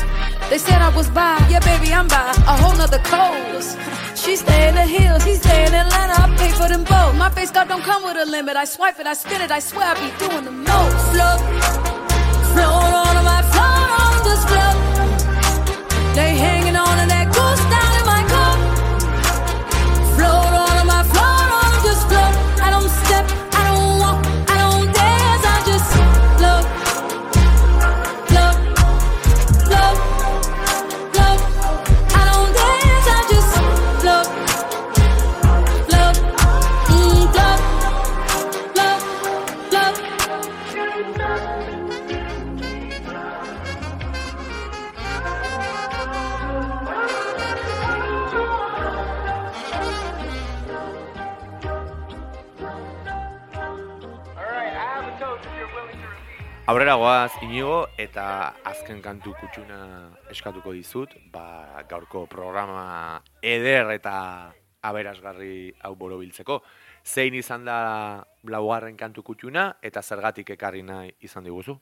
They 0.52 0.60
said 0.60 0.82
I 0.82 0.96
was 0.96 1.10
by, 1.10 1.38
yeah, 1.50 1.60
baby, 1.60 1.92
I'm 1.92 2.08
by 2.08 2.30
a 2.30 2.56
whole 2.62 2.76
nother 2.78 3.00
coast. 3.00 3.78
She 4.16 4.36
stay 4.36 4.70
in 4.70 4.76
the 4.76 4.86
hills, 4.86 5.24
he 5.24 5.36
stay 5.36 5.66
in 5.66 5.74
Atlanta. 5.74 6.22
I 6.22 6.36
pay 6.38 6.52
for 6.52 6.68
them 6.68 6.84
both. 6.84 7.16
My 7.16 7.30
face 7.32 7.50
card 7.50 7.68
don't 7.70 7.84
come 7.84 8.04
with 8.04 8.18
a 8.18 8.26
limit. 8.26 8.56
I 8.56 8.66
swipe 8.66 9.00
it, 9.00 9.08
I 9.08 9.14
spin 9.14 9.42
it. 9.42 9.50
I 9.52 9.60
swear 9.60 9.86
I 9.86 9.96
be 9.96 10.10
doing 10.20 10.46
the 10.46 10.52
most. 10.52 10.98
Float, 11.14 11.40
float 12.54 12.94
on 12.94 13.09
Hey. 16.20 16.36
hate 16.38 16.59
eta 58.00 58.54
azken 58.70 59.02
kantu 59.04 59.34
kutxuna 59.42 59.80
eskatuko 60.32 60.72
dizut, 60.72 61.18
ba, 61.34 61.84
gaurko 61.90 62.24
programa 62.32 63.20
eder 63.44 63.92
eta 63.92 64.14
aberasgarri 64.88 65.74
hau 65.84 65.92
borobiltzeko. 66.00 66.62
Zein 67.04 67.36
izan 67.36 67.68
da 67.68 68.24
laugarren 68.48 68.96
kantu 68.96 69.26
kutxuna 69.28 69.74
eta 69.84 70.02
zergatik 70.02 70.56
ekarri 70.56 70.86
nahi 70.88 71.12
izan 71.28 71.44
diguzu? 71.44 71.76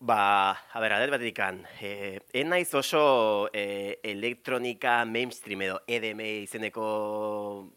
Ba, 0.00 0.18
a 0.54 0.82
ber, 0.82 0.92
adet 0.94 1.10
batetik 1.10 1.34
kan. 1.38 1.62
Eh, 1.82 2.18
en 2.38 2.50
naiz 2.50 2.70
oso 2.74 3.48
eh, 3.52 3.98
elektronika 4.06 5.00
mainstream 5.06 5.62
edo 5.66 5.80
EDM 5.86 6.22
izeneko 6.42 6.84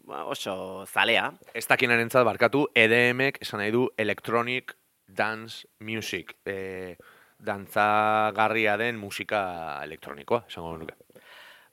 ba, 0.09 0.25
oso 0.29 0.85
zalea. 0.89 1.31
Ez 1.53 1.65
dakinarentzat 1.69 2.25
barkatu, 2.25 2.67
EDMek 2.73 3.41
esan 3.45 3.61
nahi 3.61 3.73
du 3.73 3.87
Electronic 3.97 4.77
Dance 5.07 5.65
Music. 5.79 6.37
E, 6.45 6.95
dantzagarria 7.41 8.77
den 8.77 8.99
musika 9.01 9.41
elektronikoa, 9.83 10.45
esango 10.47 10.77
nuke. 10.77 10.95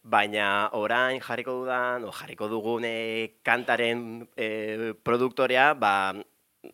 Baina 0.09 0.71
orain 0.79 1.21
jarriko 1.21 1.59
dudan, 1.61 2.05
o 2.09 2.13
jarriko 2.15 2.49
dugun 2.49 2.87
kantaren 3.45 4.29
eh, 4.37 4.95
produktorea, 5.05 5.75
ba, 5.75 6.15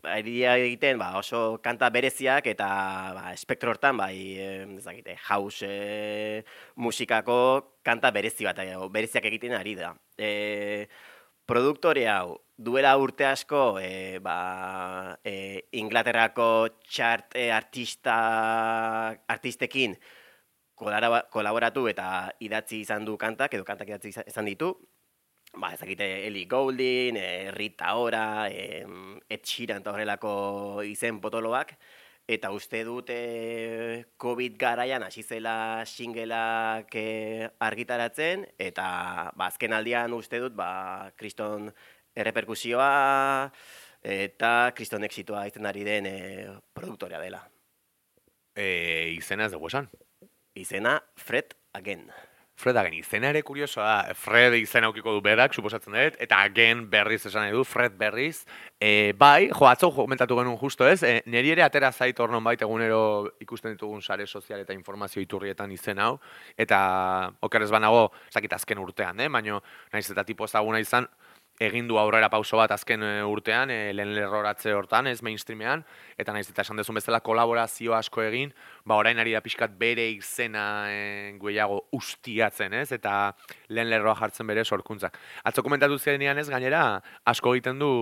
ari 0.09 0.42
egiten 0.44 0.98
ba, 0.98 1.14
oso 1.18 1.59
kanta 1.62 1.90
bereziak 1.90 2.46
eta 2.46 2.68
ba, 3.16 3.33
espektro 3.33 3.72
hortan 3.74 3.96
bai, 3.96 4.16
ez 4.38 4.85
dakite, 4.85 5.16
house 5.28 5.66
eh, 5.68 6.44
musikako 6.76 7.80
kanta 7.85 8.11
berezi 8.11 8.46
bat, 8.48 8.59
eh, 8.64 8.76
bereziak 8.90 9.24
egiten 9.24 9.57
ari 9.59 9.74
da. 9.78 9.94
Eh, 10.18 10.87
produktore 11.46 12.07
hau 12.09 12.38
duela 12.57 12.97
urte 12.97 13.27
asko 13.27 13.79
e, 13.81 14.19
ba, 14.23 15.19
e, 15.25 15.67
Inglaterrako 15.81 16.47
txart 16.87 17.35
e, 17.37 17.51
artista, 17.53 18.17
artistekin 19.27 19.97
kolaboratu 20.75 21.87
eta 21.90 22.07
idatzi 22.43 22.81
izan 22.83 23.05
du 23.07 23.17
kantak, 23.19 23.55
edo 23.55 23.64
kantak 23.64 23.90
idatzi 23.90 24.14
izan- 24.14 24.47
ditu, 24.47 24.75
ba, 25.55 25.73
ezakite 25.75 26.27
Ellie 26.27 26.47
Goulding, 26.47 27.19
e, 27.19 27.51
Rita 27.51 27.97
Ora, 27.97 28.49
e, 28.51 28.85
Ed 29.29 29.45
Sheeran 29.45 29.83
eta 29.83 29.93
horrelako 29.93 30.83
izen 30.87 31.21
potoloak, 31.21 31.75
eta 32.27 32.51
uste 32.55 32.85
dut 32.85 33.11
e, 33.11 34.05
COVID 34.17 34.57
garaian 34.57 35.03
hasi 35.03 35.23
zela 35.23 35.85
singleak 35.85 36.95
e, 36.97 37.51
argitaratzen, 37.59 38.47
eta 38.59 39.33
ba, 39.35 39.51
azken 39.51 39.75
aldian 39.75 40.14
uste 40.17 40.40
dut 40.40 40.55
ba, 40.55 41.12
kriston 41.17 41.73
erreperkusioa 42.14 42.90
eta 44.05 44.53
kriston 44.77 45.05
exitoa 45.09 45.46
izan 45.48 45.66
ari 45.66 45.85
den 45.87 46.07
e, 46.07 46.16
produktorea 46.77 47.20
dela. 47.22 47.40
E, 48.55 49.16
izena 49.16 49.48
ez 49.48 49.55
dugu 49.57 49.72
esan. 49.72 49.88
Izena 50.55 51.00
Fred 51.16 51.57
Again. 51.74 52.07
Fred 52.55 52.77
Again, 52.79 52.94
izena 53.00 53.33
ere 53.33 53.40
kuriosoa 53.42 54.12
Fred 54.14 54.55
izena 54.61 54.87
aukiko 54.87 55.11
du 55.16 55.22
berak, 55.24 55.57
suposatzen 55.57 55.96
dut, 55.96 56.18
eta 56.22 56.38
Again 56.46 56.85
berriz 56.90 57.24
esan 57.27 57.42
nahi 57.42 57.57
du, 57.57 57.64
Fred 57.66 57.96
berriz. 57.98 58.44
E, 58.79 59.12
bai, 59.18 59.48
jo, 59.48 59.66
atzo 59.66 59.90
komentatu 59.96 60.37
genuen 60.38 60.61
justo 60.61 60.87
ez, 60.87 61.00
e, 61.03 61.16
niri 61.27 61.50
ere 61.57 61.64
atera 61.66 61.90
zait 61.90 62.20
hor 62.20 62.31
bait 62.44 62.62
egunero 62.62 63.33
ikusten 63.42 63.74
ditugun 63.74 64.03
sare 64.03 64.29
sozial 64.29 64.61
eta 64.61 64.77
informazio 64.77 65.22
iturrietan 65.22 65.72
izen 65.72 65.98
hau, 65.98 66.20
eta 66.57 66.79
okerez 67.42 67.70
banago, 67.74 68.12
zakit 68.31 68.53
azken 68.53 68.79
urtean, 68.79 69.18
eh? 69.18 69.29
baina 69.29 69.59
naiz 69.92 70.07
eta 70.11 70.22
tipo 70.22 70.44
ezaguna 70.44 70.79
izan, 70.79 71.09
egin 71.62 71.87
du 71.87 71.99
aurrera 71.99 72.29
pauso 72.31 72.59
bat 72.59 72.73
azken 72.75 73.03
e, 73.07 73.11
urtean, 73.31 73.71
e, 73.71 73.93
lehen 73.95 74.14
lerroratze 74.17 74.73
hortan, 74.75 75.07
ez 75.07 75.21
mainstreamean, 75.23 75.85
eta 76.19 76.35
naiz 76.35 76.49
eta 76.51 76.64
esan 76.64 76.81
dezun 76.81 76.99
bezala 76.99 77.21
kolaborazio 77.23 77.95
asko 77.95 78.25
egin, 78.27 78.53
ba 78.85 78.99
orain 78.99 79.19
ari 79.23 79.37
da 79.37 79.43
pixkat 79.45 79.77
bere 79.79 80.09
izena 80.11 80.64
e, 80.90 80.99
gehiago 81.40 81.85
ustiatzen, 81.95 82.75
ez? 82.81 82.90
Eta 82.97 83.35
lehen 83.69 83.90
lerroa 83.90 84.17
jartzen 84.19 84.51
bere 84.51 84.64
sorkuntzak. 84.64 85.19
Atzo 85.45 85.62
komentatu 85.62 85.99
zenean 85.99 86.38
ez, 86.43 86.49
gainera, 86.51 87.01
asko 87.25 87.55
egiten 87.55 87.79
du 87.79 87.93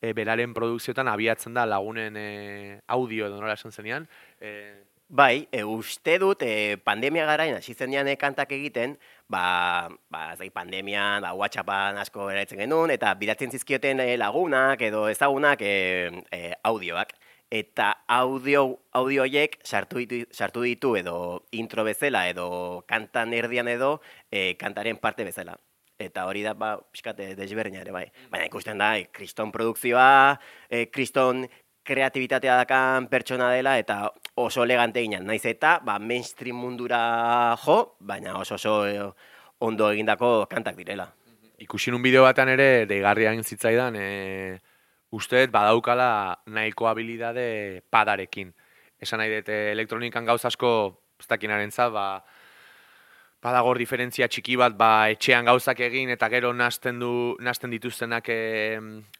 e, 0.00 0.12
beraren 0.14 0.54
produkzioetan 0.54 1.10
abiatzen 1.10 1.54
da 1.54 1.66
lagunen 1.66 2.16
e, 2.16 2.80
audio 2.86 3.26
edo 3.26 3.40
nola 3.40 3.58
esan 3.58 3.74
zenean. 3.74 4.06
E, 4.38 4.93
Bai, 5.08 5.48
e, 5.52 5.62
uste 5.64 6.16
dut 6.18 6.40
e, 6.42 6.76
pandemia 6.80 7.26
garain 7.28 7.54
hasi 7.54 7.74
zenean 7.74 8.08
kantak 8.16 8.50
egiten, 8.56 8.96
ba, 9.28 9.88
ba 10.10 10.32
ez 10.32 10.50
pandemian, 10.50 11.20
ba, 11.22 11.34
WhatsAppan 11.36 11.98
asko 12.00 12.30
eratzen 12.32 12.58
genuen, 12.58 12.90
eta 12.90 13.12
bidatzen 13.14 13.52
zizkioten 13.52 14.00
e, 14.00 14.16
lagunak 14.16 14.80
edo 14.80 15.08
ezagunak 15.08 15.60
e, 15.60 16.10
e, 16.32 16.54
audioak. 16.64 17.12
Eta 17.50 17.92
audio, 18.08 18.80
audioiek 18.92 19.58
sartu 19.62 20.00
ditu, 20.00 20.24
sartu 20.32 20.64
ditu 20.64 20.96
edo 20.96 21.44
intro 21.52 21.84
bezala 21.84 22.26
edo 22.28 22.82
kantan 22.88 23.34
erdian 23.34 23.68
edo 23.68 24.00
e, 24.32 24.56
kantaren 24.56 24.96
parte 24.96 25.24
bezala. 25.24 25.58
Eta 26.00 26.24
hori 26.26 26.42
da, 26.42 26.56
ba, 26.58 26.74
pixkat, 26.90 27.20
e, 27.20 27.34
desberdina 27.38 27.84
ere, 27.84 27.92
bai. 27.94 28.08
Baina 28.32 28.48
ikusten 28.48 28.80
da, 28.80 28.96
kriston 29.14 29.52
e, 29.54 30.86
kriston 30.90 31.46
kreatibitatea 31.84 32.56
dakan 32.64 33.08
pertsona 33.12 33.50
dela 33.52 33.76
eta 33.78 34.08
oso 34.40 34.64
elegante 34.64 35.02
ginen. 35.04 35.26
Naiz 35.28 35.44
eta, 35.46 35.78
ba, 35.84 35.98
mainstream 35.98 36.56
mundura 36.56 37.56
jo, 37.64 37.96
baina 38.00 38.38
oso 38.40 38.56
oso 38.56 38.74
e, 38.88 38.96
ondo 39.60 39.90
egindako 39.92 40.46
kantak 40.50 40.76
direla. 40.76 41.12
ikusi 41.58 41.92
nun 41.92 42.02
bideo 42.02 42.24
batean 42.24 42.50
ere, 42.50 42.84
deigarria 42.90 43.30
zitzaidan, 43.42 43.94
e, 43.96 44.58
uste 45.14 45.44
dut 45.44 45.52
badaukala 45.52 46.40
nahiko 46.46 46.88
habilidade 46.90 47.82
padarekin. 47.90 48.52
Esan 49.00 49.22
nahi 49.22 49.36
dut, 49.36 49.48
e, 49.48 49.72
elektronikan 49.72 50.24
gauz 50.24 50.44
asko, 50.44 51.00
ez 51.20 51.28
dakinaren 51.28 51.70
ba, 51.92 52.24
badagor 53.44 53.76
diferentzia 53.76 54.24
txiki 54.30 54.56
bat, 54.56 54.72
ba, 54.76 55.10
etxean 55.12 55.44
gauzak 55.44 55.82
egin 55.84 56.08
eta 56.14 56.30
gero 56.32 56.54
nasten 56.56 56.96
du 57.02 57.12
nasten 57.44 57.74
dituztenak 57.74 58.30
e, 58.32 58.38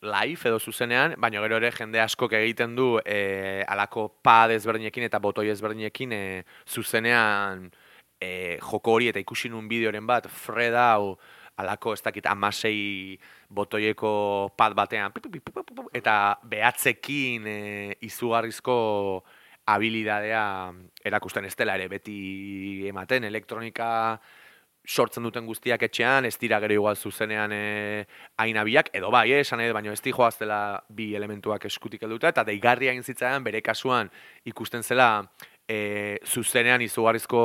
live 0.00 0.48
edo 0.48 0.60
zuzenean, 0.60 1.18
baina 1.20 1.42
gero 1.44 1.58
ere 1.60 1.70
jende 1.76 2.00
askok 2.00 2.32
egiten 2.40 2.72
du 2.78 2.94
e, 3.04 3.60
alako 3.68 4.08
pad 4.24 4.54
ezberdinekin 4.56 5.04
eta 5.10 5.20
botoi 5.20 5.50
ezberdinekin 5.52 6.16
e, 6.16 6.24
zuzenean 6.64 7.68
e, 8.16 8.56
joko 8.64 8.96
hori 8.96 9.12
eta 9.12 9.20
ikusi 9.20 9.52
nun 9.52 9.68
bideoren 9.68 10.08
bat, 10.08 10.30
Fred 10.32 10.78
hau 10.80 11.18
alako 11.60 11.92
ez 11.94 12.00
dakit 12.02 12.24
amasei 12.26 13.18
botoieko 13.54 14.54
pad 14.56 14.72
batean 14.74 15.12
eta 15.92 16.16
behatzekin 16.48 17.46
e, 17.46 17.58
izugarrizko 18.08 18.78
habilidadea 19.66 20.72
erakusten 21.04 21.44
ez 21.48 21.54
dela 21.56 21.76
ere 21.78 21.88
beti 21.88 22.86
ematen 22.88 23.24
elektronika 23.24 23.90
sortzen 24.84 25.24
duten 25.24 25.46
guztiak 25.48 25.82
etxean, 25.86 26.26
ez 26.28 26.36
dira 26.38 26.58
gero 26.60 26.74
igual 26.76 26.96
zuzenean 26.96 27.52
e, 27.56 28.04
ainabiak, 28.44 28.90
edo 28.92 29.10
bai, 29.10 29.30
eh, 29.32 29.40
esan 29.40 29.62
edo, 29.64 29.72
baina 29.72 29.92
ez 29.92 30.02
di 30.04 30.12
joaztela 30.12 30.84
bi 30.88 31.14
elementuak 31.16 31.64
eskutik 31.64 32.04
helduta, 32.04 32.28
eta 32.28 32.44
deigarria 32.44 32.92
egin 32.92 33.02
zitzaidan 33.02 33.44
bere 33.44 33.62
kasuan 33.64 34.12
ikusten 34.44 34.84
zela 34.84 35.24
e, 35.66 36.18
zuzenean 36.26 36.84
izugarrizko 36.84 37.40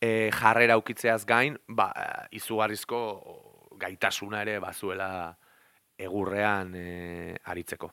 e, 0.00 0.30
jarrera 0.30 0.78
ukitzeaz 0.78 1.24
gain, 1.26 1.58
ba, 1.66 1.90
izugarrizko 2.30 3.02
gaitasuna 3.80 4.46
ere 4.46 4.60
bazuela 4.62 5.10
egurrean 5.98 6.74
e, 6.78 7.36
aritzeko. 7.42 7.90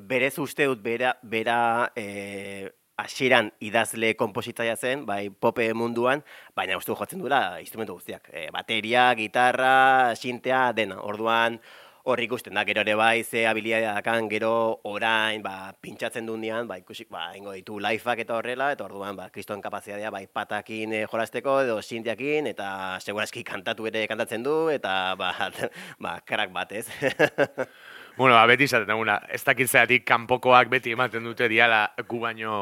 Berez 0.00 0.38
uste 0.38 0.66
dut 0.66 0.82
bera, 0.82 1.14
bera 1.22 1.92
e, 1.94 2.70
hasieran 2.96 3.52
idazle 3.62 4.14
kompositzaia 4.18 4.76
zen, 4.76 5.04
bai 5.06 5.28
pope 5.30 5.66
munduan, 5.74 6.22
baina 6.56 6.78
uste 6.78 6.94
jotzen 6.94 7.22
duela 7.22 7.60
instrumentu 7.60 7.98
guztiak. 7.98 8.28
E, 8.32 8.48
bateria, 8.54 9.12
gitarra, 9.18 10.14
sintea, 10.16 10.72
dena. 10.72 11.00
Orduan, 11.02 11.60
hor 12.04 12.20
ikusten 12.20 12.54
da, 12.54 12.64
gero 12.68 12.82
ere 12.84 12.94
bai, 13.00 13.24
ze 13.24 13.46
habilidadea 13.48 13.94
dakan, 13.96 14.28
gero 14.28 14.52
orain, 14.90 15.42
ba, 15.42 15.72
pintxatzen 15.80 16.26
dunean, 16.28 16.68
ba, 16.68 16.76
ikusi, 16.82 17.06
ba, 17.10 17.30
ingo 17.38 17.54
ditu 17.56 17.78
lifeak 17.80 18.20
eta 18.26 18.36
horrela, 18.36 18.70
eta 18.74 18.84
orduan, 18.84 19.16
ba, 19.16 19.30
kriston 19.32 19.62
kapazitatea, 19.64 20.10
bai, 20.12 20.26
patakin 20.26 20.92
e, 20.92 21.04
jolasteko, 21.10 21.60
edo 21.64 21.80
sintiakin, 21.82 22.50
eta 22.52 22.68
segurazki 23.00 23.44
kantatu 23.46 23.88
ere 23.88 24.06
kantatzen 24.10 24.44
du, 24.44 24.56
eta, 24.74 25.14
ba, 25.18 25.32
ba, 26.04 26.18
karak 26.28 26.52
bat, 26.52 26.76
ez? 26.76 26.88
Bueno, 28.16 28.36
ba, 28.36 28.44
beti 28.46 28.68
izaten 28.68 28.92
duguna, 28.92 29.16
ez 29.26 29.40
dakit 29.42 29.66
zeatik 29.66 30.04
kanpokoak 30.06 30.68
beti 30.70 30.92
ematen 30.94 31.24
dute 31.26 31.48
diala 31.50 31.80
gu 32.06 32.20
baino 32.22 32.52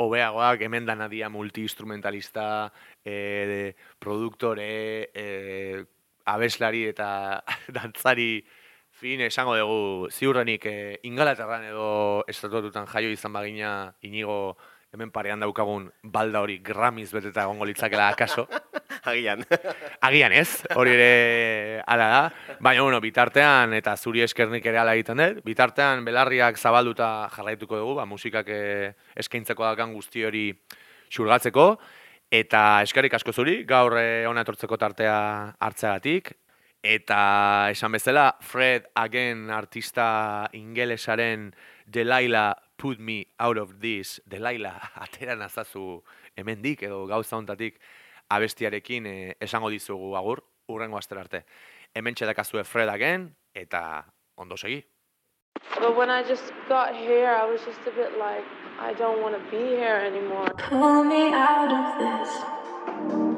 hobeagoak, 0.00 0.62
hemen 0.64 0.86
dana 0.88 1.08
dia 1.12 1.28
multi-instrumentalista, 1.28 2.72
e, 3.04 3.74
produktore, 4.00 5.10
e, 5.12 5.84
abeslari 6.24 6.86
eta 6.88 7.08
dantzari 7.76 8.40
fin 8.96 9.20
esango 9.20 9.58
dugu 9.58 10.08
ziurrenik 10.08 10.64
e, 10.64 10.76
ingalaterran 11.04 11.68
edo 11.68 12.24
estatututan 12.32 12.88
jaio 12.88 13.12
izan 13.12 13.36
bagina 13.36 13.92
inigo 14.00 14.56
hemen 14.96 15.12
parean 15.12 15.44
daukagun 15.44 15.90
balda 16.02 16.40
hori 16.40 16.58
gramiz 16.64 17.10
beteta 17.12 17.44
egongo 17.44 17.68
litzakela 17.68 18.08
akaso. 18.08 18.48
Agian. 19.06 19.44
Agian 20.06 20.34
ez, 20.34 20.62
hori 20.74 20.92
ere 20.96 21.82
ala 21.86 22.06
da. 22.10 22.22
Baina, 22.60 22.82
bueno, 22.82 23.00
bitartean, 23.00 23.74
eta 23.78 23.96
zuri 23.96 24.24
eskernik 24.26 24.66
ere 24.66 24.80
ala 24.82 24.96
egiten 24.98 25.22
dut, 25.22 25.42
bitartean 25.46 26.04
belarriak 26.06 26.58
zabalduta 26.58 27.28
jarraituko 27.34 27.78
dugu, 27.78 27.94
ba, 28.00 28.06
musikak 28.08 28.50
eh, 28.50 28.90
eskaintzeko 29.16 29.66
dakan 29.68 29.94
guzti 29.94 30.26
hori 30.26 30.48
xurgatzeko, 31.12 31.68
eta 32.34 32.62
eskerrik 32.82 33.14
asko 33.18 33.32
zuri, 33.32 33.60
gaur 33.68 33.98
eh, 34.00 34.26
ona 34.28 34.42
etortzeko 34.46 34.78
tartea 34.80 35.16
hartzeagatik, 35.62 36.34
eta 36.86 37.20
esan 37.72 37.94
bezala, 37.94 38.28
Fred 38.42 38.90
Again 38.94 39.50
artista 39.50 40.48
ingelesaren 40.54 41.52
Delilah 41.86 42.54
Put 42.76 42.98
Me 42.98 43.24
Out 43.38 43.58
of 43.58 43.78
This, 43.80 44.20
Delilah, 44.26 44.92
atera 45.06 45.36
nazazu 45.38 46.02
hemendik 46.36 46.82
edo 46.86 47.06
gauza 47.06 47.38
hontatik, 47.38 47.80
abestiarekin 48.30 49.06
eh, 49.06 49.36
esango 49.40 49.70
dizugu 49.70 50.14
agur, 50.16 50.42
urrengo 50.68 50.98
astera 50.98 51.20
arte. 51.20 51.44
Hemen 51.94 52.14
txedakazue 52.14 52.64
Fred 52.64 52.88
again, 52.92 53.30
eta 53.54 54.04
ondo 54.36 54.56
segi. 54.56 54.82
But 55.80 55.96
when 55.96 56.10
I 56.10 56.22
just 56.22 56.52
got 56.68 56.94
here, 56.94 57.30
I 57.30 57.46
was 57.46 57.60
just 57.64 57.80
a 57.86 57.90
bit 57.90 58.18
like, 58.18 58.44
I 58.78 58.92
don't 58.94 59.22
want 59.22 59.34
to 59.36 59.42
be 59.50 59.76
here 59.76 59.96
anymore. 59.96 60.52
Pull 60.58 61.04
me 61.04 61.32
out 61.32 61.72
of 61.72 61.98
this. 61.98 63.35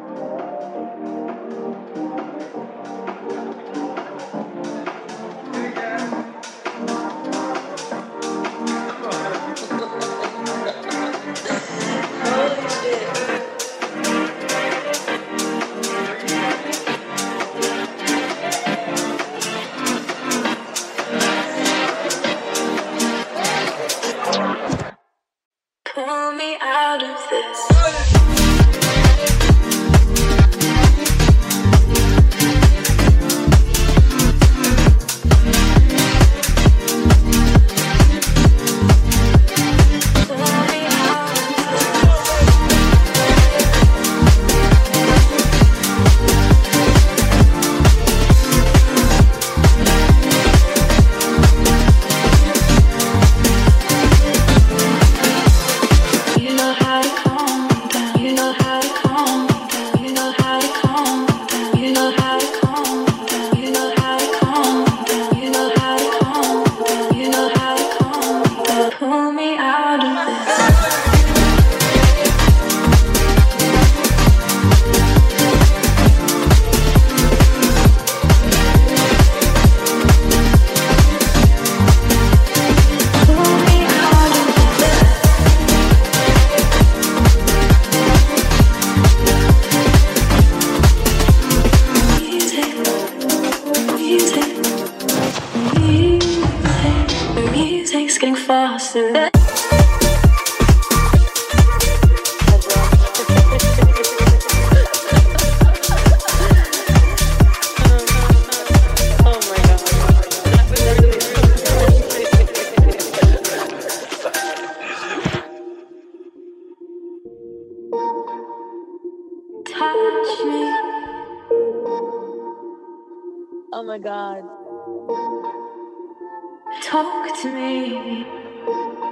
Talk 127.26 127.42
to 127.42 127.52
me. 127.52 128.24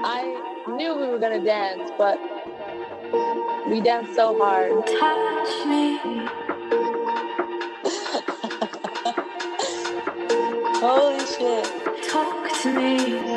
I 0.05 0.63
knew 0.69 0.95
we 0.95 1.09
were 1.09 1.19
gonna 1.19 1.43
dance, 1.43 1.91
but 1.99 2.19
we 3.69 3.81
danced 3.81 4.15
so 4.15 4.37
hard. 4.39 4.73
Touch 4.87 5.67
me, 5.67 5.99
Holy 10.81 11.27
shit. 11.27 11.65
talk 12.09 12.63
to 12.63 12.73
me. 12.73 13.36